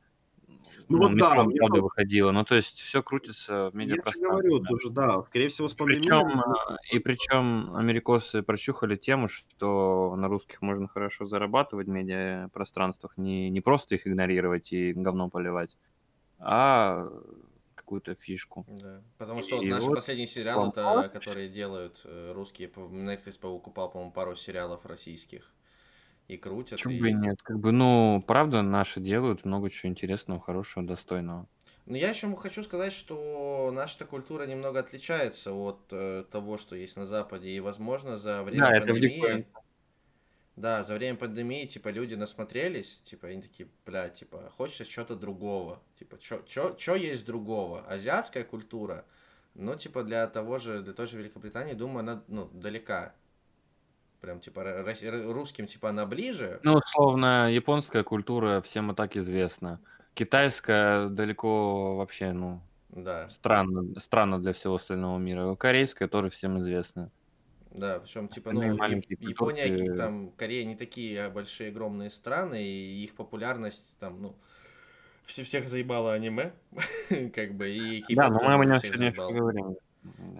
[0.89, 2.31] Ну, вот да, правда, тоже- выходило.
[2.31, 4.29] Ну, то есть все крутится в Я медиапространстве.
[4.29, 4.67] говорю, да.
[4.69, 6.03] тоже, да, скорее всего, с пандемией...
[6.09, 13.17] Причем, а, и причем америкосы прочухали тему, что на русских можно хорошо зарабатывать в медиапространствах,
[13.17, 15.77] не, не просто их игнорировать и говно поливать,
[16.39, 17.07] а
[17.83, 18.65] какую-то фишку.
[18.67, 19.01] Да.
[19.17, 23.91] Потому что И наши вот последние сериалы, это, которые делают э, русские, по- Netflix покупал,
[23.91, 25.51] по-моему, пару сериалов российских.
[26.29, 26.79] И крутят.
[26.79, 27.41] Почему и- бы и нет?
[27.41, 31.47] Как бы, ну, правда, наши делают много чего интересного, хорошего, достойного.
[31.85, 36.95] Но я еще хочу сказать, что наша культура немного отличается от э, того, что есть
[36.95, 37.49] на Западе.
[37.49, 39.15] И, возможно, за время Да, это пандемии...
[39.15, 39.62] диковинку.
[40.55, 45.81] Да, за время пандемии, типа, люди насмотрелись, типа, они такие, бля, типа, хочется чего-то другого.
[45.97, 47.81] Типа, что есть другого?
[47.87, 49.03] Азиатская культура,
[49.55, 53.15] ну, типа, для того же, для той же Великобритании, думаю, она, ну, далека.
[54.21, 54.85] Прям, типа,
[55.33, 56.59] русским, типа, она ближе.
[56.63, 59.79] Ну, условно, японская культура всем и так известна.
[60.13, 65.55] Китайская далеко вообще, ну, Да, странно, странно для всего остального мира.
[65.55, 67.09] Корейская тоже всем известна.
[67.73, 73.15] Да, причем, типа, ну, Япония, ки- там, Корея не такие большие, огромные страны, и их
[73.15, 74.35] популярность, там, ну,
[75.25, 76.53] все, всех заебало аниме,
[77.33, 79.75] как бы, и Да, Кей-поп но мы о нем сегодня еще поговорим.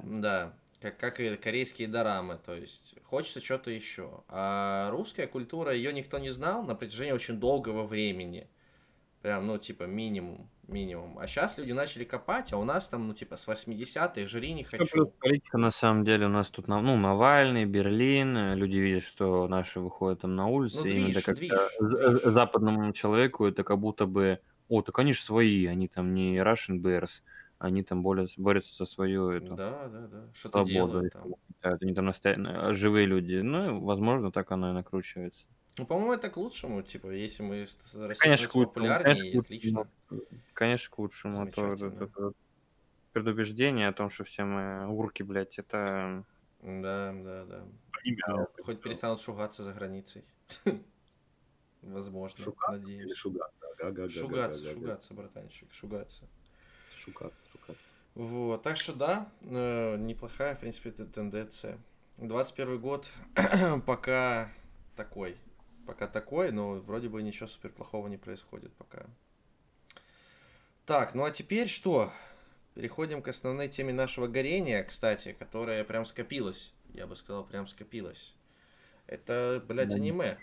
[0.03, 4.23] Да, как, как и корейские дорамы, то есть хочется что-то еще.
[4.27, 8.47] А русская культура, ее никто не знал на протяжении очень долгого времени.
[9.23, 11.17] Прям, ну, типа, минимум, минимум.
[11.17, 14.65] А сейчас люди начали копать, а у нас там, ну, типа, с 80-х, жри не
[14.65, 15.05] хочу.
[15.21, 19.47] политика, на самом деле, у нас тут, на- ну, Навальный, Берлин, э, люди видят, что
[19.47, 22.21] наши выходят там на улицы, Ну, и движ, как движ, за- движ.
[22.33, 26.81] западному человеку это как будто бы, о, так они же свои, они там не Russian
[26.81, 27.21] Bears,
[27.59, 30.23] они там борются, борются за свою эту Да, да, да.
[30.33, 31.33] Что-то свободу, делают там.
[31.81, 33.35] они там настоя- живые люди.
[33.35, 35.47] Ну, и, возможно, так оно и накручивается.
[35.77, 39.39] Ну, по-моему, это к лучшему, типа, если мы Россия Конечно, становится к лучшему, популярнее, конечно,
[39.41, 39.87] отлично.
[40.53, 41.41] Конечно, к лучшему.
[41.41, 42.35] А то это вот
[43.11, 46.23] предубеждение о том, что все мы урки, блядь, это...
[46.61, 47.63] Да, да, да.
[48.03, 50.23] Имя, Хоть перестанут шугаться за границей.
[51.81, 53.17] Возможно, Шукаться или надеюсь.
[53.17, 53.55] шугаться?
[53.61, 56.23] Ага-га-га-га-га-га-га.Шугаться, шугаться, братанчик, шугаться.
[56.99, 57.83] Шукаться, шукаться.
[58.15, 61.77] Вот, так что да, э, неплохая, в принципе, эта тенденция.
[62.17, 63.09] 21 год
[63.85, 64.51] пока
[64.95, 65.35] такой.
[65.85, 69.05] Пока такой, но вроде бы ничего супер плохого не происходит пока.
[70.85, 72.11] Так, ну а теперь что?
[72.73, 76.73] Переходим к основной теме нашего горения, кстати, которая прям скопилась.
[76.93, 78.35] Я бы сказал, прям скопилась.
[79.07, 79.95] Это, блядь, Да.
[79.95, 80.37] аниме.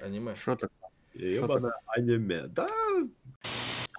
[0.00, 0.34] Аниме.
[0.36, 0.70] Что так?
[1.14, 2.46] Ебаное аниме.
[2.48, 2.66] Да,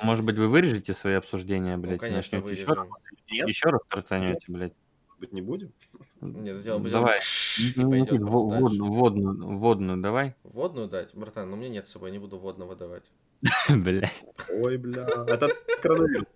[0.01, 2.93] Может быть, вы вырежете свои обсуждения, блядь, и ну, конечно, начнете еще, вырежем.
[3.31, 3.47] нет.
[3.47, 4.73] еще раз тартанете, блядь.
[5.19, 5.71] Быть, не будем?
[6.21, 7.19] Нет, сделаем, мы Давай.
[7.75, 8.25] Ну, пойдем дальше.
[8.25, 10.35] водную, водную, водную давай.
[10.43, 11.13] Водную дать?
[11.13, 13.05] Братан, ну у меня нет с собой, не буду водного давать.
[13.69, 14.11] Бля.
[14.49, 15.49] Ой, бля, это
[15.81, 16.27] коронавирус.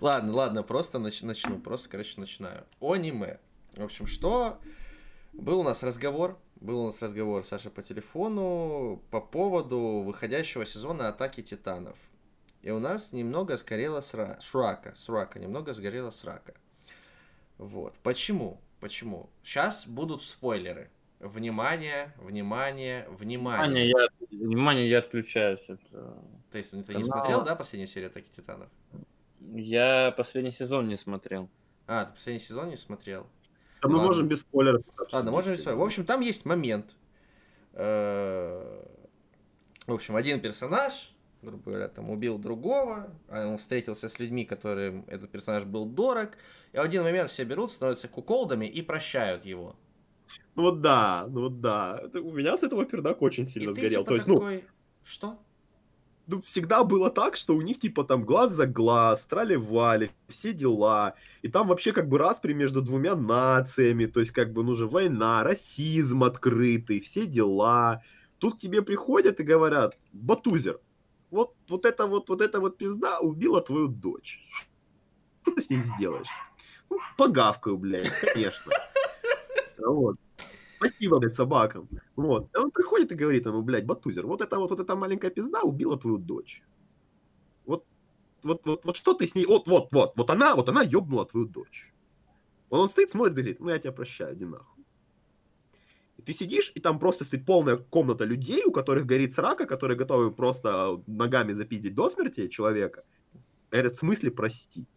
[0.00, 2.64] Ладно, ладно, просто нач- начну, просто, короче, начинаю.
[2.80, 3.38] Аниме.
[3.76, 4.58] В общем, что...
[5.34, 11.08] Был у нас разговор, был у нас разговор, Саша, по телефону по поводу выходящего сезона
[11.08, 11.98] Атаки Титанов.
[12.62, 14.38] И у нас немного сгорела сра...
[14.40, 16.54] срака, срака, немного сгорела срака.
[17.58, 17.94] Вот.
[18.02, 18.60] Почему?
[18.80, 19.30] Почему?
[19.42, 20.90] Сейчас будут спойлеры.
[21.20, 23.66] Внимание, внимание, внимание.
[23.66, 25.60] Внимание, я, внимание, я отключаюсь.
[25.68, 26.18] Это...
[26.50, 27.04] То есть, ты не Канал.
[27.04, 28.68] смотрел, да, последнюю серию Атаки Титанов?
[29.40, 31.48] Я последний сезон не смотрел.
[31.86, 33.26] А, ты последний сезон не смотрел?
[33.82, 34.08] Да мы Ладно.
[34.08, 34.82] можем без спойлеров.
[34.86, 35.30] Ладно, обсудить.
[35.30, 35.82] можем без спойлеров.
[35.82, 36.94] В общем, там есть момент.
[37.72, 38.84] Э,
[39.86, 41.13] В общем, один персонаж,
[41.44, 46.30] грубо говоря, там убил другого, а он встретился с людьми, которым этот персонаж был дорог,
[46.72, 49.76] и в один момент все берут, становятся куколдами и прощают его.
[50.54, 52.02] Ну вот да, ну вот да.
[52.14, 54.00] У меня с этого пердак очень И сильно ты сгорел.
[54.00, 54.64] типа То есть, ну, такой,
[55.04, 55.38] что?
[56.26, 61.14] ну, всегда было так, что у них типа там глаз за глаз, трали-вали, все дела.
[61.42, 64.86] И там вообще как бы распри между двумя нациями, то есть как бы, ну же,
[64.86, 68.02] война, расизм открытый, все дела.
[68.38, 70.80] Тут к тебе приходят и говорят, Батузер,
[71.34, 74.38] вот, вот это вот, вот эта вот пизда убила твою дочь.
[75.42, 76.28] Что ты с ней сделаешь?
[76.88, 78.72] Ну, погавкаю, блядь, конечно.
[79.78, 80.16] Вот.
[80.76, 81.88] Спасибо, блядь, собакам.
[82.14, 82.56] Вот.
[82.56, 85.98] Он приходит и говорит ему, блядь, Батузер, вот эта вот, вот эта маленькая пизда убила
[85.98, 86.62] твою дочь.
[87.66, 87.84] Вот,
[88.44, 89.46] вот, вот, вот что ты с ней...
[89.46, 91.92] Вот, вот, вот, вот она, вот она ёбнула твою дочь.
[92.70, 94.73] Вот он стоит, смотрит и говорит, ну я тебя прощаю, иди нахуй.
[96.24, 100.30] Ты сидишь, и там просто стоит полная комната людей, у которых горит срака, которые готовы
[100.30, 103.04] просто ногами запиздить до смерти человека.
[103.70, 104.88] Говорят, в смысле простить?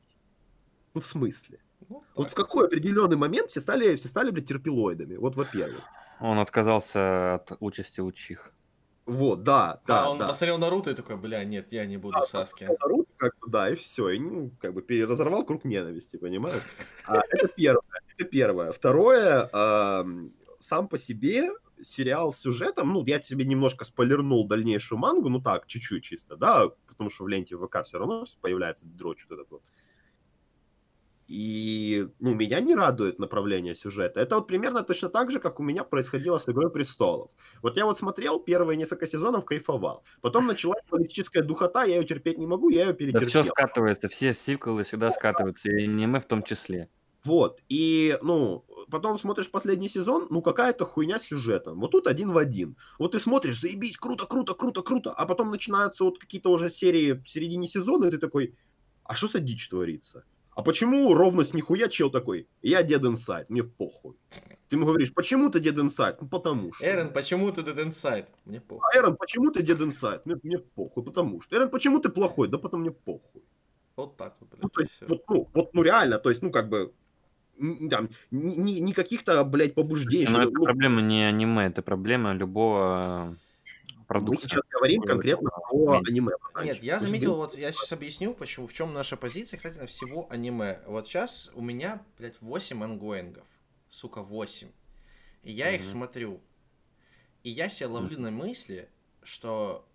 [0.93, 1.59] Ну, в смысле?
[1.89, 2.31] Ну, Вот так.
[2.31, 5.15] в какой определенный момент все стали, все стали, блядь, терпилоидами.
[5.17, 5.81] Вот, во-первых.
[6.19, 8.53] Он отказался от участи учих.
[9.05, 10.27] Вот, да, А да, он да.
[10.27, 12.65] посмотрел Наруто и такой, бля, нет, я не буду Саски.
[12.65, 14.09] Наруто как-то, да, и все.
[14.09, 16.61] И, ну, как бы разорвал круг ненависти, понимаешь?
[17.05, 17.83] А, это первое.
[18.17, 18.71] Это первое.
[18.73, 19.49] Второе,
[20.59, 25.67] сам по себе сериал с сюжетом, ну, я тебе немножко спойлернул дальнейшую мангу, ну так,
[25.67, 29.63] чуть-чуть чисто, да, потому что в ленте ВК все равно появляется дрочь вот этот вот.
[31.27, 34.21] И, ну, меня не радует направление сюжета.
[34.21, 37.31] Это вот примерно точно так же, как у меня происходило с «Игрой престолов».
[37.61, 40.05] Вот я вот смотрел первые несколько сезонов, кайфовал.
[40.21, 43.27] Потом началась политическая духота, я ее терпеть не могу, я ее Да перетерпел.
[43.27, 46.89] все скатывается, все сиквелы всегда скатываются, и аниме в том числе.
[47.23, 51.79] Вот, и, ну, потом смотришь последний сезон, ну, какая-то хуйня с сюжетом.
[51.79, 52.77] Вот тут один в один.
[52.99, 57.13] Вот ты смотришь, заебись, круто, круто, круто, круто, а потом начинаются вот какие-то уже серии
[57.13, 58.55] в середине сезона, и ты такой,
[59.03, 60.23] а что за дичь творится?
[60.57, 62.47] А почему ровно с нихуя чел такой?
[62.63, 64.15] Я Dead Inside, мне похуй.
[64.69, 66.17] Ты ему говоришь, почему ты Dead Inside?
[66.19, 66.83] Ну, потому что.
[66.83, 68.25] Эрен, почему ты Dead Inside?
[68.45, 68.83] Мне похуй.
[68.91, 70.21] А, Эрон, почему ты Dead Inside?
[70.25, 71.55] Мне, мне похуй, потому что.
[71.55, 72.47] Эрон, почему ты плохой?
[72.47, 73.43] Да потому мне похуй.
[73.95, 76.41] Вот так вот, Ну, блядь, то и есть, вот, ну, вот, ну, реально, то есть,
[76.41, 76.91] ну, как бы,
[77.89, 80.25] там, ни, ни- ни каких-то, блядь, побуждений.
[80.25, 83.35] Но что- это ну, проблема не аниме, это проблема любого
[83.95, 84.47] мы продукта.
[84.47, 85.97] сейчас говорим конкретно про ой.
[86.07, 86.31] аниме.
[86.31, 86.83] Нет, братанчик.
[86.83, 90.27] я Мы заметил, вот я сейчас объясню, почему, в чем наша позиция, кстати, на всего
[90.29, 90.79] аниме.
[90.87, 93.45] Вот сейчас у меня, блядь, 8 ангоингов.
[93.89, 94.69] Сука, 8.
[95.43, 95.87] И я их Мгм.
[95.89, 96.41] смотрю.
[97.43, 98.89] И я себя ловлю на мысли,
[99.23, 99.87] что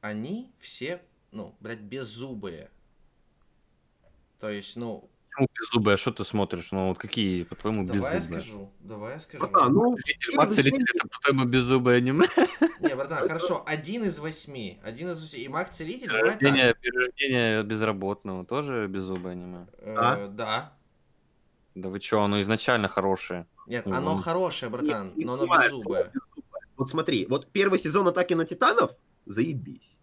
[0.00, 1.00] они все,
[1.32, 2.70] ну, блядь, беззубые.
[4.38, 5.94] То есть, ну, Почему беззубый?
[5.94, 6.68] А что ты смотришь?
[6.72, 8.40] Ну вот какие, по-твоему, давай я беззубые?
[8.40, 9.46] скажу, давай я скажу.
[9.46, 12.26] Братан, ну, Целитель, Маг Целитель это, по-твоему, беззубое аниме?
[12.80, 14.78] Не, братан, хорошо, один из восьми.
[14.82, 15.42] Один из восьми.
[15.42, 16.40] И маг целитель, давай так.
[16.80, 19.66] Перерождение, безработного тоже беззубое аниме.
[19.78, 20.28] Э, А?
[20.28, 20.72] Да.
[21.74, 23.46] Да вы чё, оно изначально хорошее.
[23.66, 26.12] Нет, Ну, оно он- хорошее, братан, но оно беззубое.
[26.78, 28.92] Вот смотри, вот первый сезон Атаки на Титанов,
[29.26, 29.98] заебись.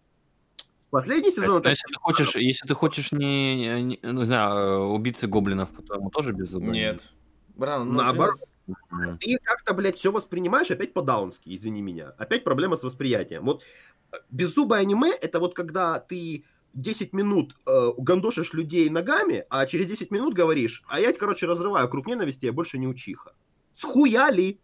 [0.94, 4.78] Последний сезон Атаки если ты хочешь, если ты хочешь не, не- ну, не знаю, э,
[4.78, 6.70] убийцы гоблинов, по-твоему, тоже беззубое?
[6.70, 7.12] Нет.
[7.56, 8.34] Братан, ну, Наоборот.
[8.66, 12.14] ты- ты как-то, блядь, все воспринимаешь опять по-даунски, извини меня.
[12.16, 13.44] Опять проблема с восприятием.
[13.44, 13.64] Вот
[14.12, 19.86] э, беззубое аниме— это вот когда ты 10 минут э, гандошишь людей ногами, а через
[19.86, 23.32] 10 минут говоришь, а я, короче, разрываю круг ненависти, я больше не учиха.
[23.72, 24.60] Схуяли?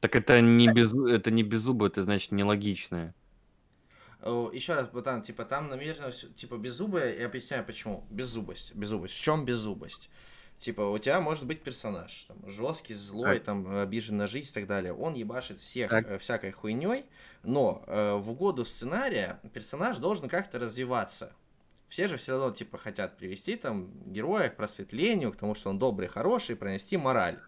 [0.00, 3.14] Так это не, без, это не беззубое, это значит нелогичное.
[4.52, 8.04] Еще раз, братан, типа там намеренно всё- типа беззубое, я объясняю почему.
[8.10, 9.14] Беззубость, беззубость.
[9.14, 10.10] В чем беззубость?
[10.56, 13.44] Типа, у тебя может быть персонаж, там, жесткий, злой, Так.
[13.44, 14.92] там, обижен на жизнь и так далее.
[14.92, 16.08] Он ебашит всех Так.
[16.08, 17.04] э, всякой хуйней,
[17.44, 21.32] но э, в угоду сценария персонаж должен как-то развиваться.
[21.88, 25.78] Все же все равно, типа, хотят привести там героя к просветлению, к тому, что он
[25.78, 27.38] добрый, хороший, пронести мораль.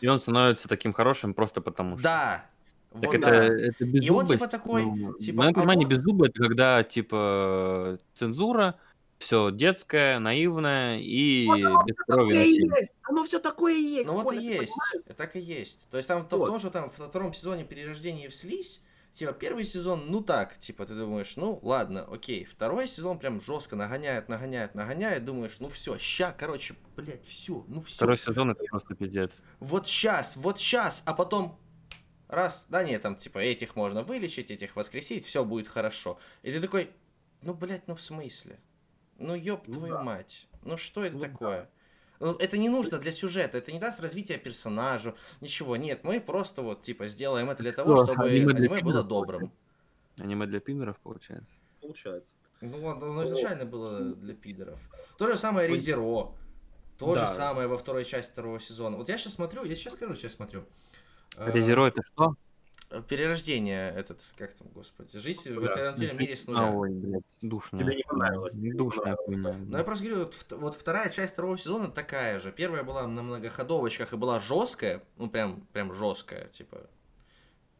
[0.00, 2.04] И он становится таким хорошим просто потому что.
[2.04, 2.46] Да.
[2.92, 3.44] Так вот это, да.
[3.44, 4.32] это И он, беззубость.
[4.32, 8.78] типа, такой, ну, типа, в моем а понимании вот- беззубость, это когда, типа, цензура,
[9.18, 12.88] все детское, наивное и без крови насилия.
[13.02, 14.06] Оно все такое и есть.
[14.06, 14.72] Ну вот и есть,
[15.16, 15.86] так и есть.
[15.90, 16.46] То есть там то- в Вот.
[16.48, 18.80] том, что там во втором сезоне перерождения в слизь,
[19.12, 22.44] типа первый сезон, ну так, типа ты думаешь, ну ладно, окей.
[22.44, 27.82] Второй сезон прям жестко нагоняет, нагоняет, нагоняет, думаешь, ну все, ща, короче, блядь, все, ну
[27.82, 27.96] все.
[27.96, 29.30] Второй сезон это просто пиздец.
[29.60, 31.58] Вот сейчас, вот сейчас, а потом
[32.30, 36.18] раз, да нет, там типа этих можно вылечить, этих воскресить, все будет хорошо.
[36.42, 36.90] И ты такой,
[37.42, 38.58] ну блядь, ну в смысле?
[39.18, 40.02] Ну ёб Ну твою да.
[40.02, 41.28] мать, ну что это Ну да.
[41.28, 41.70] такое?
[42.20, 45.76] Ну, это не нужно для сюжета, это не даст развития персонажу, ничего.
[45.76, 49.02] Нет, мы просто вот типа сделаем это для того, Что, чтобы аниме аниме, для было
[49.02, 49.52] добрым.
[50.18, 51.54] Аниме для пидоров, получается.
[51.80, 52.34] Получается.
[52.60, 54.78] Ну вот, оно изначально было для пидоров.
[55.16, 55.66] То же самое.
[55.66, 56.34] Резеро.
[56.98, 57.28] То же Да.
[57.28, 58.98] самое во второй части второго сезона.
[58.98, 60.66] Вот я сейчас смотрю, я сейчас скажу, сейчас смотрю.
[61.36, 62.34] Э, Резеро это что?
[63.08, 65.68] Перерождение этот, как там, господи, жизнь в Да.
[65.72, 66.70] альтернативном мире с А, нуля.
[66.72, 67.84] ой, блядь, душная.
[67.84, 69.52] Тебе не понравилось, Душная хуйня.
[69.68, 72.50] Но я просто говорю, вот, вот вторая часть второго сезона такая же.
[72.50, 76.78] Первая была на многоходовочках и была жесткая, ну прям, прям жесткая, типа.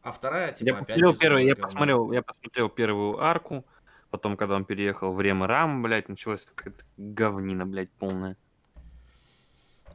[0.01, 3.65] А вторая, типа, Я опять посмотрел первый, я посмотрел, я посмотрел первую арку,
[4.11, 8.37] потом, когда он переехал в Рем и Рам, блядь, началась какая-то говнина, блядь, полная.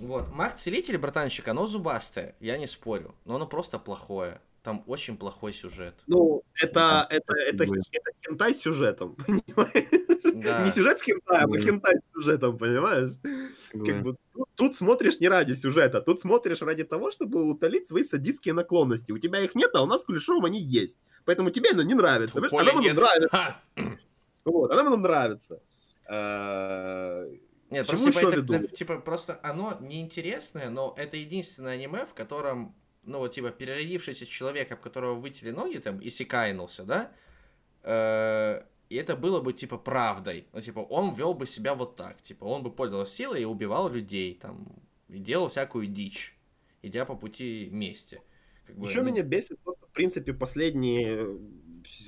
[0.01, 4.41] Вот, Маг Целитель, братанчик, оно зубастое, я не спорю, но оно просто плохое.
[4.63, 5.95] Там очень плохой сюжет.
[6.09, 7.85] Ну, это, это, это, будет.
[7.93, 10.45] это хентай с сюжетом, понимаешь?
[10.45, 10.65] Да.
[10.65, 13.13] Не сюжет с хентаем, а хентай с сюжетом, понимаешь?
[13.23, 14.17] Как Как бы.
[14.35, 19.13] тут, тут смотришь не ради сюжета, тут смотришь ради того, чтобы утолить свои садистские наклонности.
[19.13, 20.97] У тебя их нет, а у нас с Кулешовым они есть.
[21.25, 22.39] Поэтому тебе оно не нравится.
[22.39, 23.57] Оно нам нравится.
[24.45, 25.61] Вот, оно нам нравится.
[27.71, 28.67] Нет, чему просто, типа, это, веду?
[28.69, 34.71] типа, просто оно неинтересное, но это единственное аниме, в котором, ну, вот, типа, переродившийся человек,
[34.73, 37.13] об которого вытели ноги, там, и секайнулся, да,
[37.83, 40.47] э, и это было бы, типа, правдой.
[40.53, 43.89] Ну, типа, он вел бы себя вот так, типа, он бы пользовался силой и убивал
[43.89, 44.69] людей, там,
[45.09, 46.37] и делал всякую дичь,
[46.83, 48.23] идя по пути мести.
[48.67, 51.39] Как бы, Еще ну, меня бесит, в принципе, последние, э,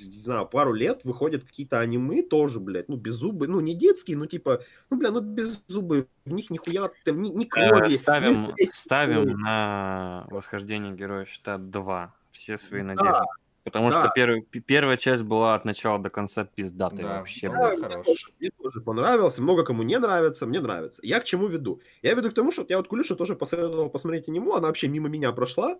[0.05, 4.25] не знаю, пару лет выходят какие-то аниме тоже, блядь, ну, беззубые, ну, не детские, ну,
[4.25, 7.93] типа, ну, бля, ну, беззубые, в них нихуя, там, ни, ни Э, крови.
[7.95, 9.33] Ставим, ни, блядь, ставим крови.
[9.33, 12.13] на восхождение героя щита 2.
[12.31, 13.25] Все свои Да, надежды.
[13.65, 13.99] Потому да.
[13.99, 17.49] что первый, первая часть была от начала до конца пиздатой Да, вообще.
[17.49, 21.01] Да, мне тоже, мне тоже понравился, много кому не нравится, мне нравится.
[21.03, 21.81] Я к чему веду?
[22.01, 25.09] Я веду к тому, что я вот Кулюша тоже посоветовал посмотреть аниме, она вообще мимо
[25.09, 25.77] меня прошла,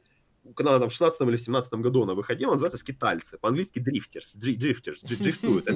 [0.56, 4.56] когда она там в 16 или 17 году она выходила, называется «Скитальцы», по-английски «Дрифтерс», «Дри-
[4.56, 5.68] «Дрифтерс», «Дри- «Дрифтуют».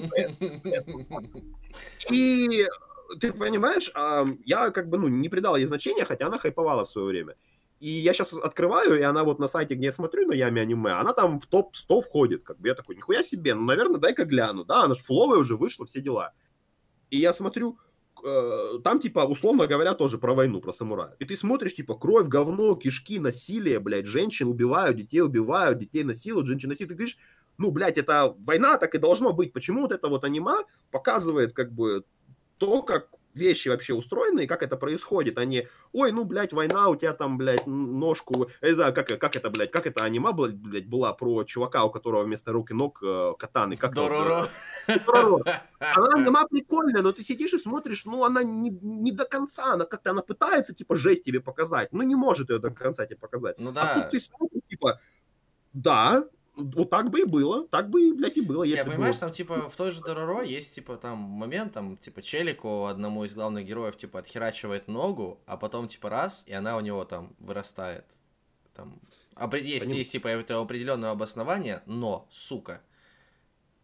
[2.12, 2.68] И
[3.20, 6.90] ты понимаешь, а, я как бы ну, не придал ей значения, хотя она хайповала в
[6.90, 7.36] свое время.
[7.80, 10.94] И я сейчас открываю, и она вот на сайте, где я смотрю на Яме аниме,
[10.94, 12.44] она там в топ-100 входит.
[12.44, 14.64] Как бы я такой, нихуя себе, ну, наверное, дай-ка гляну.
[14.64, 16.34] Да, она же фловая уже вышла, все дела.
[17.10, 17.78] И я смотрю,
[18.26, 21.16] э, там, типа, условно говоря, тоже про войну, про самурая.
[21.20, 26.48] И ты смотришь, типа, кровь, говно, кишки, насилие, блядь, женщин убивают, детей убивают, детей насилуют,
[26.48, 26.90] женщин насилуют.
[26.90, 27.18] Ты говоришь,
[27.58, 29.54] ну, блядь, это война, так и должно быть.
[29.54, 32.04] Почему вот это вот аниме показывает, как бы,
[32.58, 36.90] то, как вещи вообще устроены и как это происходит, а не, ой, ну, блядь, война,
[36.90, 40.48] у тебя там, блядь, ножку, я не знаю, как, как это, блядь, как это было,
[40.48, 44.48] блядь, была про чувака, у которого вместо рук и ног э, катаны, как Дороро.
[44.88, 45.44] Дороро.
[45.80, 49.86] Она, она прикольная, но ты сидишь и смотришь, ну, она не, не до конца, она
[49.86, 53.60] как-то, она пытается, типа, жесть тебе показать, но не может ее до конца тебе показать.
[53.60, 53.94] Ну А да.
[53.96, 55.00] тут ты смотришь, типа,
[55.74, 58.92] да, вот так бы и было, так бы, и, блядь, и было, если Я бы
[58.92, 62.86] понимаешь, вот- там, типа, в той же Дороро есть, типа, там момент, там, типа, челику,
[62.86, 67.06] одному из главных героев, типа, отхерачивает ногу, а потом, типа, раз, и она у него
[67.06, 68.06] там вырастает.
[68.76, 69.00] Там,
[69.54, 72.82] есть, Поним- есть, типа, это определенное обоснование, но, сука,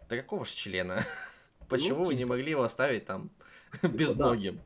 [0.10, 1.04] да какого ж члена?
[1.70, 2.30] Почему вы не типа.
[2.30, 3.30] могли его оставить там
[3.82, 3.88] да.
[3.88, 4.62] безногим?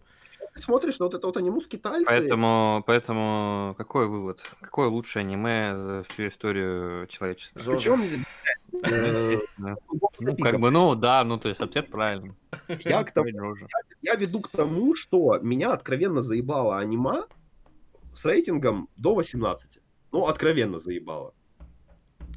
[0.54, 4.42] Ты смотришь на вот это вот аниму скитальцы, Поэтому, поэтому какой вывод?
[4.62, 7.60] Какое лучшее аниме за всю историю человечества?
[7.60, 8.04] Причем,
[8.84, 9.78] э, Естественно.
[10.20, 12.34] Ну, как бы, ну, да, ну, то есть ответ правильный.
[12.86, 13.56] я к тому,
[14.02, 17.28] я веду к тому, что меня откровенно заебало анима
[18.14, 19.80] с рейтингом до 18.
[20.12, 21.34] Ну, откровенно заебало.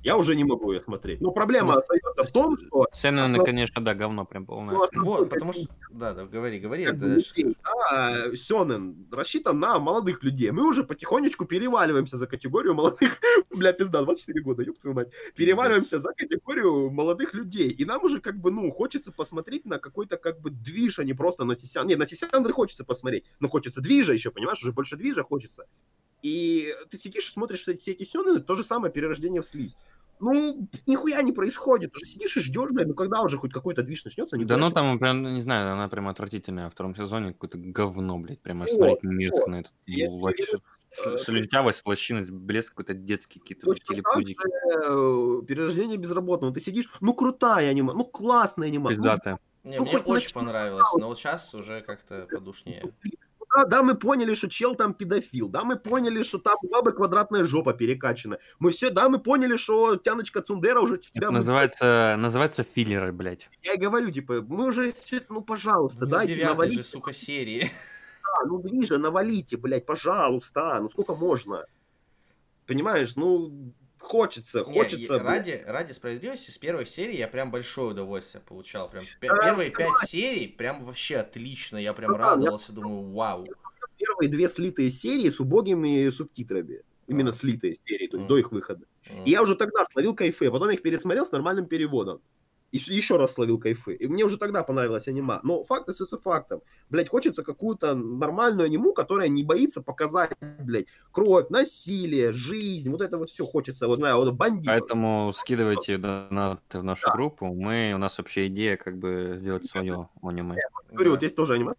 [0.07, 1.21] Я уже не могу ее смотреть.
[1.21, 4.75] Но проблема Ну, остается в том, что Сцены, Основ- конечно, да, говно прям полное.
[4.75, 5.67] ну, основной Вот, потому что...
[5.91, 6.85] Да, да, говори, говори.
[6.85, 10.51] как людей, да, Сёнэн рассчитан на молодых людей.
[10.53, 13.19] Мы уже потихонечку переваливаемся за категорию молодых,
[13.51, 15.09] бля, пизда, 24 года, ёб твою мать.
[15.35, 17.69] Переваливаемся за категорию молодых людей.
[17.71, 21.15] И нам уже как бы, ну, хочется посмотреть на какой-то как бы движ, а не
[21.15, 21.87] просто на Сисян.
[21.87, 25.67] Не, на Сисяндры хочется посмотреть, но хочется движа еще, понимаешь, уже больше движа хочется.
[26.27, 29.77] И ты сидишь и смотришь эти- все эти Сёнэны, то же самое перерождение в слизь.
[30.19, 31.95] Ну, нихуя не происходит.
[31.95, 34.37] Уже сидишь и ждешь, блядь, ну когда уже хоть какой-то движ начнется?
[34.39, 36.65] Да ну там, прям, не знаю, она прям отвратительная.
[36.65, 38.41] Во втором сезоне какое-то говно, блядь.
[38.41, 40.59] Прям аж смотреть мерзко на эту в виду,
[41.07, 46.53] э, Слюнтявость, лощиность, блеск какой-то детский, какие-то же, э, перерождение безработного.
[46.53, 48.91] Ты сидишь, ну крутая анима, ну классная анима.
[48.91, 49.39] Ну, Пиздатая.
[49.65, 52.83] Не, Ну, мне очень понравилось, но вот сейчас уже как-то подушнее.
[53.57, 57.45] Да, да, мы поняли, что чел там педофил, да, мы поняли, что там бабы квадратная
[57.45, 58.39] жопа перекачана.
[58.59, 61.29] Мы все, да, мы поняли, что тяночка Цундера уже в тебя...
[61.29, 63.49] Это называется, называется филлеры, блядь.
[63.63, 67.71] Я и говорю, типа, мы уже все, ну, пожалуйста, Ну, дайте навалить, же, сука, серии.
[68.23, 71.65] да, ну, ближе навалите, блядь, пожалуйста, ну, сколько можно?
[72.67, 73.73] Понимаешь, ну,
[74.07, 75.19] хочется, Не, хочется...
[75.19, 78.89] ради, ради справедливости, с первой серии я прям большое удовольствие получал.
[78.89, 81.77] Прям пя- Да, первые пять серий прям вообще отлично.
[81.77, 83.47] Я прям Ну да, радовался, думаю, вау.
[83.99, 86.83] Первые две слитые серии с убогими субтитрами.
[87.09, 87.33] Именно А.
[87.33, 88.29] слитые серии, то есть Мгм.
[88.29, 88.85] до их выхода.
[89.11, 89.25] М.
[89.25, 92.21] И я уже тогда словил кайфы, а потом их пересмотрел с нормальным переводом.
[92.77, 93.95] И еще раз словил кайфы.
[93.95, 95.41] И мне уже тогда понравилась анима.
[95.43, 96.61] Но факт остается фактом.
[96.91, 102.91] Блять, хочется какую-то нормальную аниму, которая не боится показать, блядь, кровь, насилие, жизнь.
[102.91, 103.87] Вот это вот все хочется.
[103.89, 104.75] Вот, знаю, вот бандитов.
[104.81, 107.47] Поэтому скидывайте донаты в нашу группу.
[107.47, 110.57] Мы, у нас вообще идея как бы сделать свое аниме.
[110.91, 111.15] Говорю, Да.
[111.17, 111.73] вот есть тоже аниме.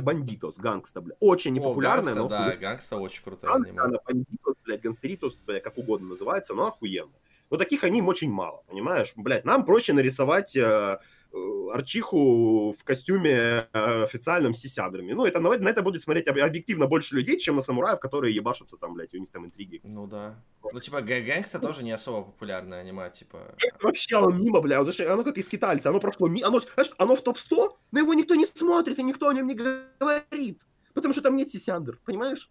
[0.00, 1.16] Бандитос, Gangsta, блядь.
[1.20, 2.56] Очень О, непопулярная, Gangsta, но да.
[2.56, 3.82] Gangsta очень крутая Gangsta, аниме.
[3.84, 7.10] она бандитос, блядь, гангстеритос, блядь, как угодно называется, но охуенно.
[7.50, 9.12] Но таких аним очень мало, понимаешь?
[9.16, 10.98] Блядь, нам проще нарисовать э,
[11.32, 11.36] э,
[11.72, 15.12] Арчиху в костюме э, официальном с сисядрами.
[15.12, 18.76] Ну, это, на, это будет смотреть об- объективно больше людей, чем на самураев, которые ебашутся
[18.76, 19.80] там, блядь, у них там интриги.
[19.84, 20.34] Ну да.
[20.72, 23.54] Ну, типа, Гангста тоже не особо популярная аниме, типа.
[23.58, 26.60] Это вообще оно мимо, бля, вот, знаешь, оно как из китайца, оно прошло, ми- оно,
[26.60, 30.60] знаешь, оно в топ-100, но его никто не смотрит, и никто о нем не говорит,
[30.92, 32.50] потому что там нет сисяндр, понимаешь?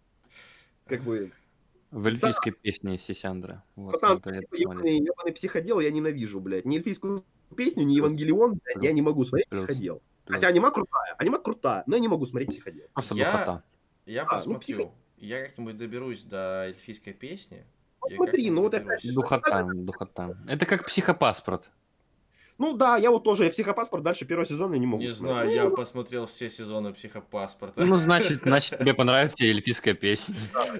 [0.86, 1.30] Как бы...
[1.90, 3.62] В эльфийской песне Сисяндры.
[3.76, 6.64] Вот, это ебаный, ебаный психодел я ненавижу, блядь.
[6.66, 7.24] Ни эльфийскую
[7.56, 9.64] песню, ни Евангелион, блядь, я не могу смотреть Плюс.
[9.66, 10.02] психодел.
[10.26, 10.36] Плюс.
[10.36, 12.84] Хотя анима крутая, анима крутая, но я не могу смотреть психодел.
[12.92, 13.62] Просто Я- духота.
[14.04, 14.60] Я А, ну, посмотрю.
[14.60, 17.64] психо- Я как-нибудь доберусь до эльфийской песни.
[18.02, 20.36] Ну, смотри, ну вот опять- Духота, духота.
[20.46, 21.70] Это как психопаспорт.
[22.58, 25.16] Ну да, я вот тоже, я психопаспорт дальше первого сезона не могу Не смотреть.
[25.18, 27.84] знаю, Ну, я посмотрел все сезоны психопаспорта.
[27.84, 30.34] Ну, значит, значит, тебе понравится эльфийская песня.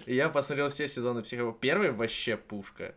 [0.06, 1.60] Я посмотрел все сезоны психопаспорта.
[1.60, 2.94] Первый вообще пушка.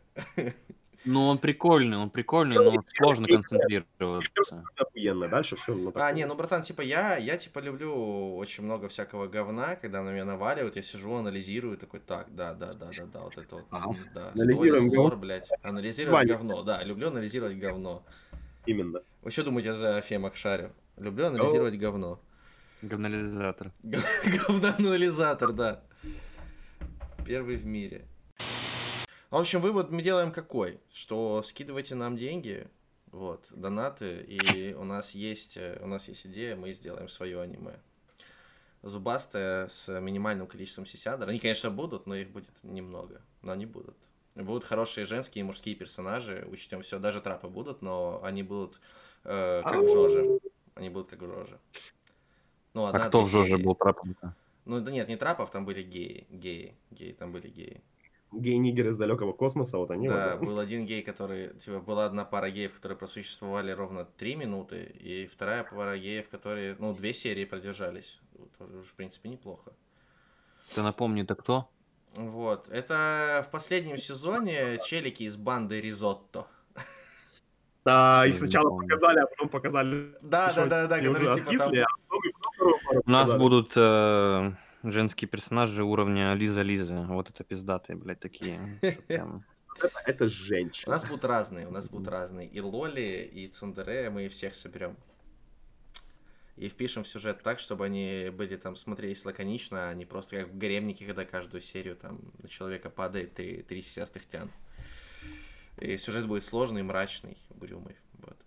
[1.03, 4.63] Ну, он прикольный, он прикольный, но сложно концентрироваться.
[4.75, 5.73] охуенно, дальше все.
[5.73, 10.03] Ну, А, не, ну, братан, типа, я, я, типа, люблю очень много всякого говна, когда
[10.03, 13.55] на меня наваливают, я сижу, анализирую, такой, так, да, да, да, да, да, вот это
[13.55, 13.65] вот,
[14.13, 18.03] да, Анализируем lore, блядь, анализировать говно, да, люблю анализировать говно.
[18.65, 19.03] Именно.
[19.21, 20.71] Вы что думаете за фемок шарю?
[20.97, 22.21] Люблю анализировать говно.
[22.81, 23.71] Говнализатор.
[23.83, 25.83] Говноанализатор, да.
[27.25, 28.07] Первый в мире.
[29.29, 30.79] В общем, вывод мы делаем какой?
[30.91, 32.67] Что скидывайте нам деньги,
[33.11, 37.79] вот, донаты, и у нас есть, у нас есть идея, мы сделаем свое аниме.
[38.83, 41.29] Зубастая с минимальным количеством сисядр.
[41.29, 43.21] Они, конечно, будут, но их будет немного.
[43.41, 43.95] Но они будут.
[44.35, 48.79] Будут хорошие женские и мужские персонажи, учтем все, даже трапы будут, но они будут
[49.23, 50.39] э, как в Жоже.
[50.75, 51.59] Они будут как в Жоже.
[52.73, 54.35] Ну, А одна кто две в Жоже был трапом-то?
[54.65, 56.25] Ну, да нет, не трапов, там были геи.
[56.29, 56.75] Геи.
[56.91, 57.81] Геи, там были геи.
[58.31, 60.47] Гей-нигеры из далекого космоса, вот они да, вот.
[60.47, 61.49] был один гей, который...
[61.59, 66.77] Типа, была одна пара геев, которые просуществовали ровно три минуты, и вторая пара геев, которые,
[66.79, 68.19] ну, две серии продержались.
[68.35, 69.73] Вот, Тоже, в принципе, неплохо.
[70.73, 71.69] Ты напомни, это кто?
[72.15, 72.67] Вот.
[72.69, 76.47] Это в последнем сезоне челики из банды Ризотто.
[77.83, 80.15] Да, их сначала показали, а потом показали.
[80.21, 81.73] Да, да, да, да, которые типа там...
[81.79, 84.51] а У нас будут э,
[84.83, 87.05] женские персонажи уровня Лиза Лиза.
[87.09, 88.59] Вот это пиздатые, блядь, такие.
[89.83, 90.91] Это, это У женщина.
[90.91, 92.45] нас будут разные, у нас будут разные.
[92.45, 94.97] И Лоли, и Цундере, мы всех соберем.
[96.61, 100.49] И впишем в сюжет так, чтобы они были там смотрелись лаконично, а не просто как
[100.49, 104.51] в гаремнике, когда каждую серию там на человека падает три, три сисястых тян.
[105.79, 107.95] И сюжет будет сложный, мрачный, угрюмый.
[108.13, 108.37] Вот.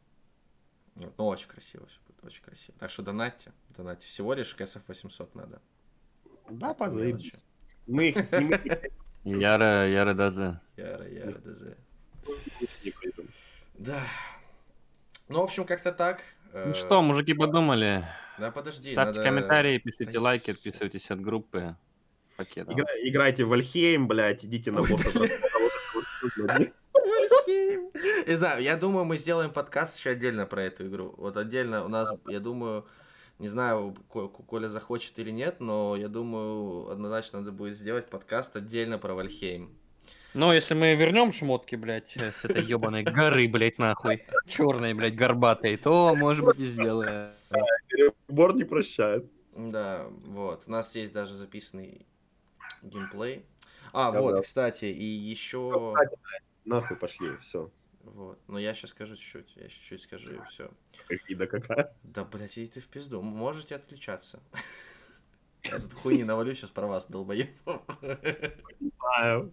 [0.94, 2.78] Вот, Ну, очень красиво все будет, очень красиво.
[2.78, 4.06] Так что донатьте, донатьте.
[4.06, 5.60] Всего лишь кэсов 800 надо.
[6.48, 6.76] Да.
[6.78, 7.34] Мелочи.
[7.88, 8.60] Мы их снимем.
[9.24, 10.60] Яра, Яра Дазе.
[10.76, 11.64] Яра, яра, ДЗ.
[13.74, 14.06] Да.
[15.28, 16.22] Ну, в общем, как-то так.
[16.54, 18.04] Ну Э, что, мужики подумали?
[18.38, 21.76] Да подожди, Ставьте надо- комментарии, пишите Да лайки, отписывайтесь от группы
[22.36, 22.72] пакета.
[22.72, 25.28] Игра- играйте в Вальхейм, блядь, идите на босса.
[28.26, 31.14] Не знаю, я думаю, мы сделаем подкаст еще отдельно про эту игру.
[31.18, 32.86] Вот отдельно у нас, я думаю,
[33.38, 38.56] не знаю, Ко- Коля захочет или нет, но я думаю, однозначно надо будет сделать подкаст
[38.56, 39.76] отдельно про Вальхейм.
[40.34, 45.14] Но если мы вернем шмотки, блядь, э, с этой ебаной горы, блядь, нахуй, черной, блядь,
[45.14, 47.30] горбатой, то, может быть, и сделаем.
[48.28, 49.30] Бор не прощает.
[49.56, 50.64] Да, вот.
[50.66, 52.04] У нас есть даже записанный
[52.82, 53.44] геймплей.
[53.92, 54.42] А, Да, вот, да.
[54.42, 55.94] кстати, и еще...
[56.64, 57.70] Нахуй пошли, все.
[58.02, 58.38] Вот.
[58.48, 59.54] Но я сейчас скажу чуть-чуть.
[59.56, 60.70] Я чуть-чуть скажу и все.
[61.06, 61.94] Какие-то какая.
[62.02, 63.22] Да, блядь, иди ты в пизду.
[63.22, 64.42] Можете отключаться.
[65.70, 67.80] Я тут хуйни навалю сейчас про вас, долбоебов.
[69.00, 69.50] Знаю.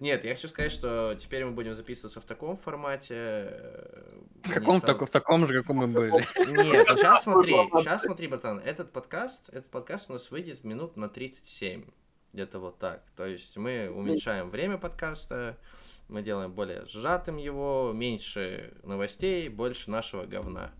[0.00, 3.14] Нет, я хочу сказать, что теперь мы будем записываться в таком формате.
[3.14, 6.10] э, В каком, стал- в таком же, каком мы были.
[6.12, 10.96] Нет, ну сейчас смотри, сейчас смотри, братан, этот подкаст, этот подкаст у нас выйдет минут
[10.96, 11.84] на 37.
[12.32, 13.02] Где-то вот так.
[13.14, 15.58] То есть мы уменьшаем время подкаста,
[16.08, 20.72] мы делаем более сжатым его, меньше новостей, больше нашего говна.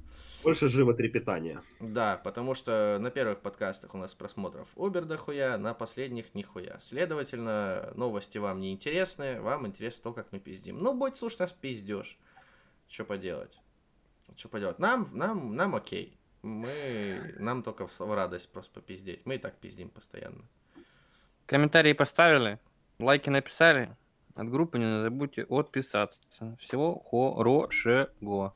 [0.42, 1.62] Больше животрепетания.
[1.78, 6.78] Да, потому что на первых подкастах у нас просмотров убер дохуя, на последних нихуя.
[6.80, 10.80] Следовательно, новости вам не интересны, вам интересно то, как мы пиздим.
[10.80, 12.18] Ну, будь слушать нас пиздешь.
[12.88, 13.60] Что поделать?
[14.36, 14.78] Что поделать?
[14.80, 16.18] Нам, нам, нам окей.
[16.42, 19.24] Мы, нам только в, в радость просто попиздеть.
[19.24, 20.42] Мы и так пиздим постоянно.
[21.46, 22.58] Комментарии поставили,
[22.98, 23.96] лайки написали.
[24.34, 26.56] От группы не забудьте отписаться.
[26.58, 28.54] Всего хорошего.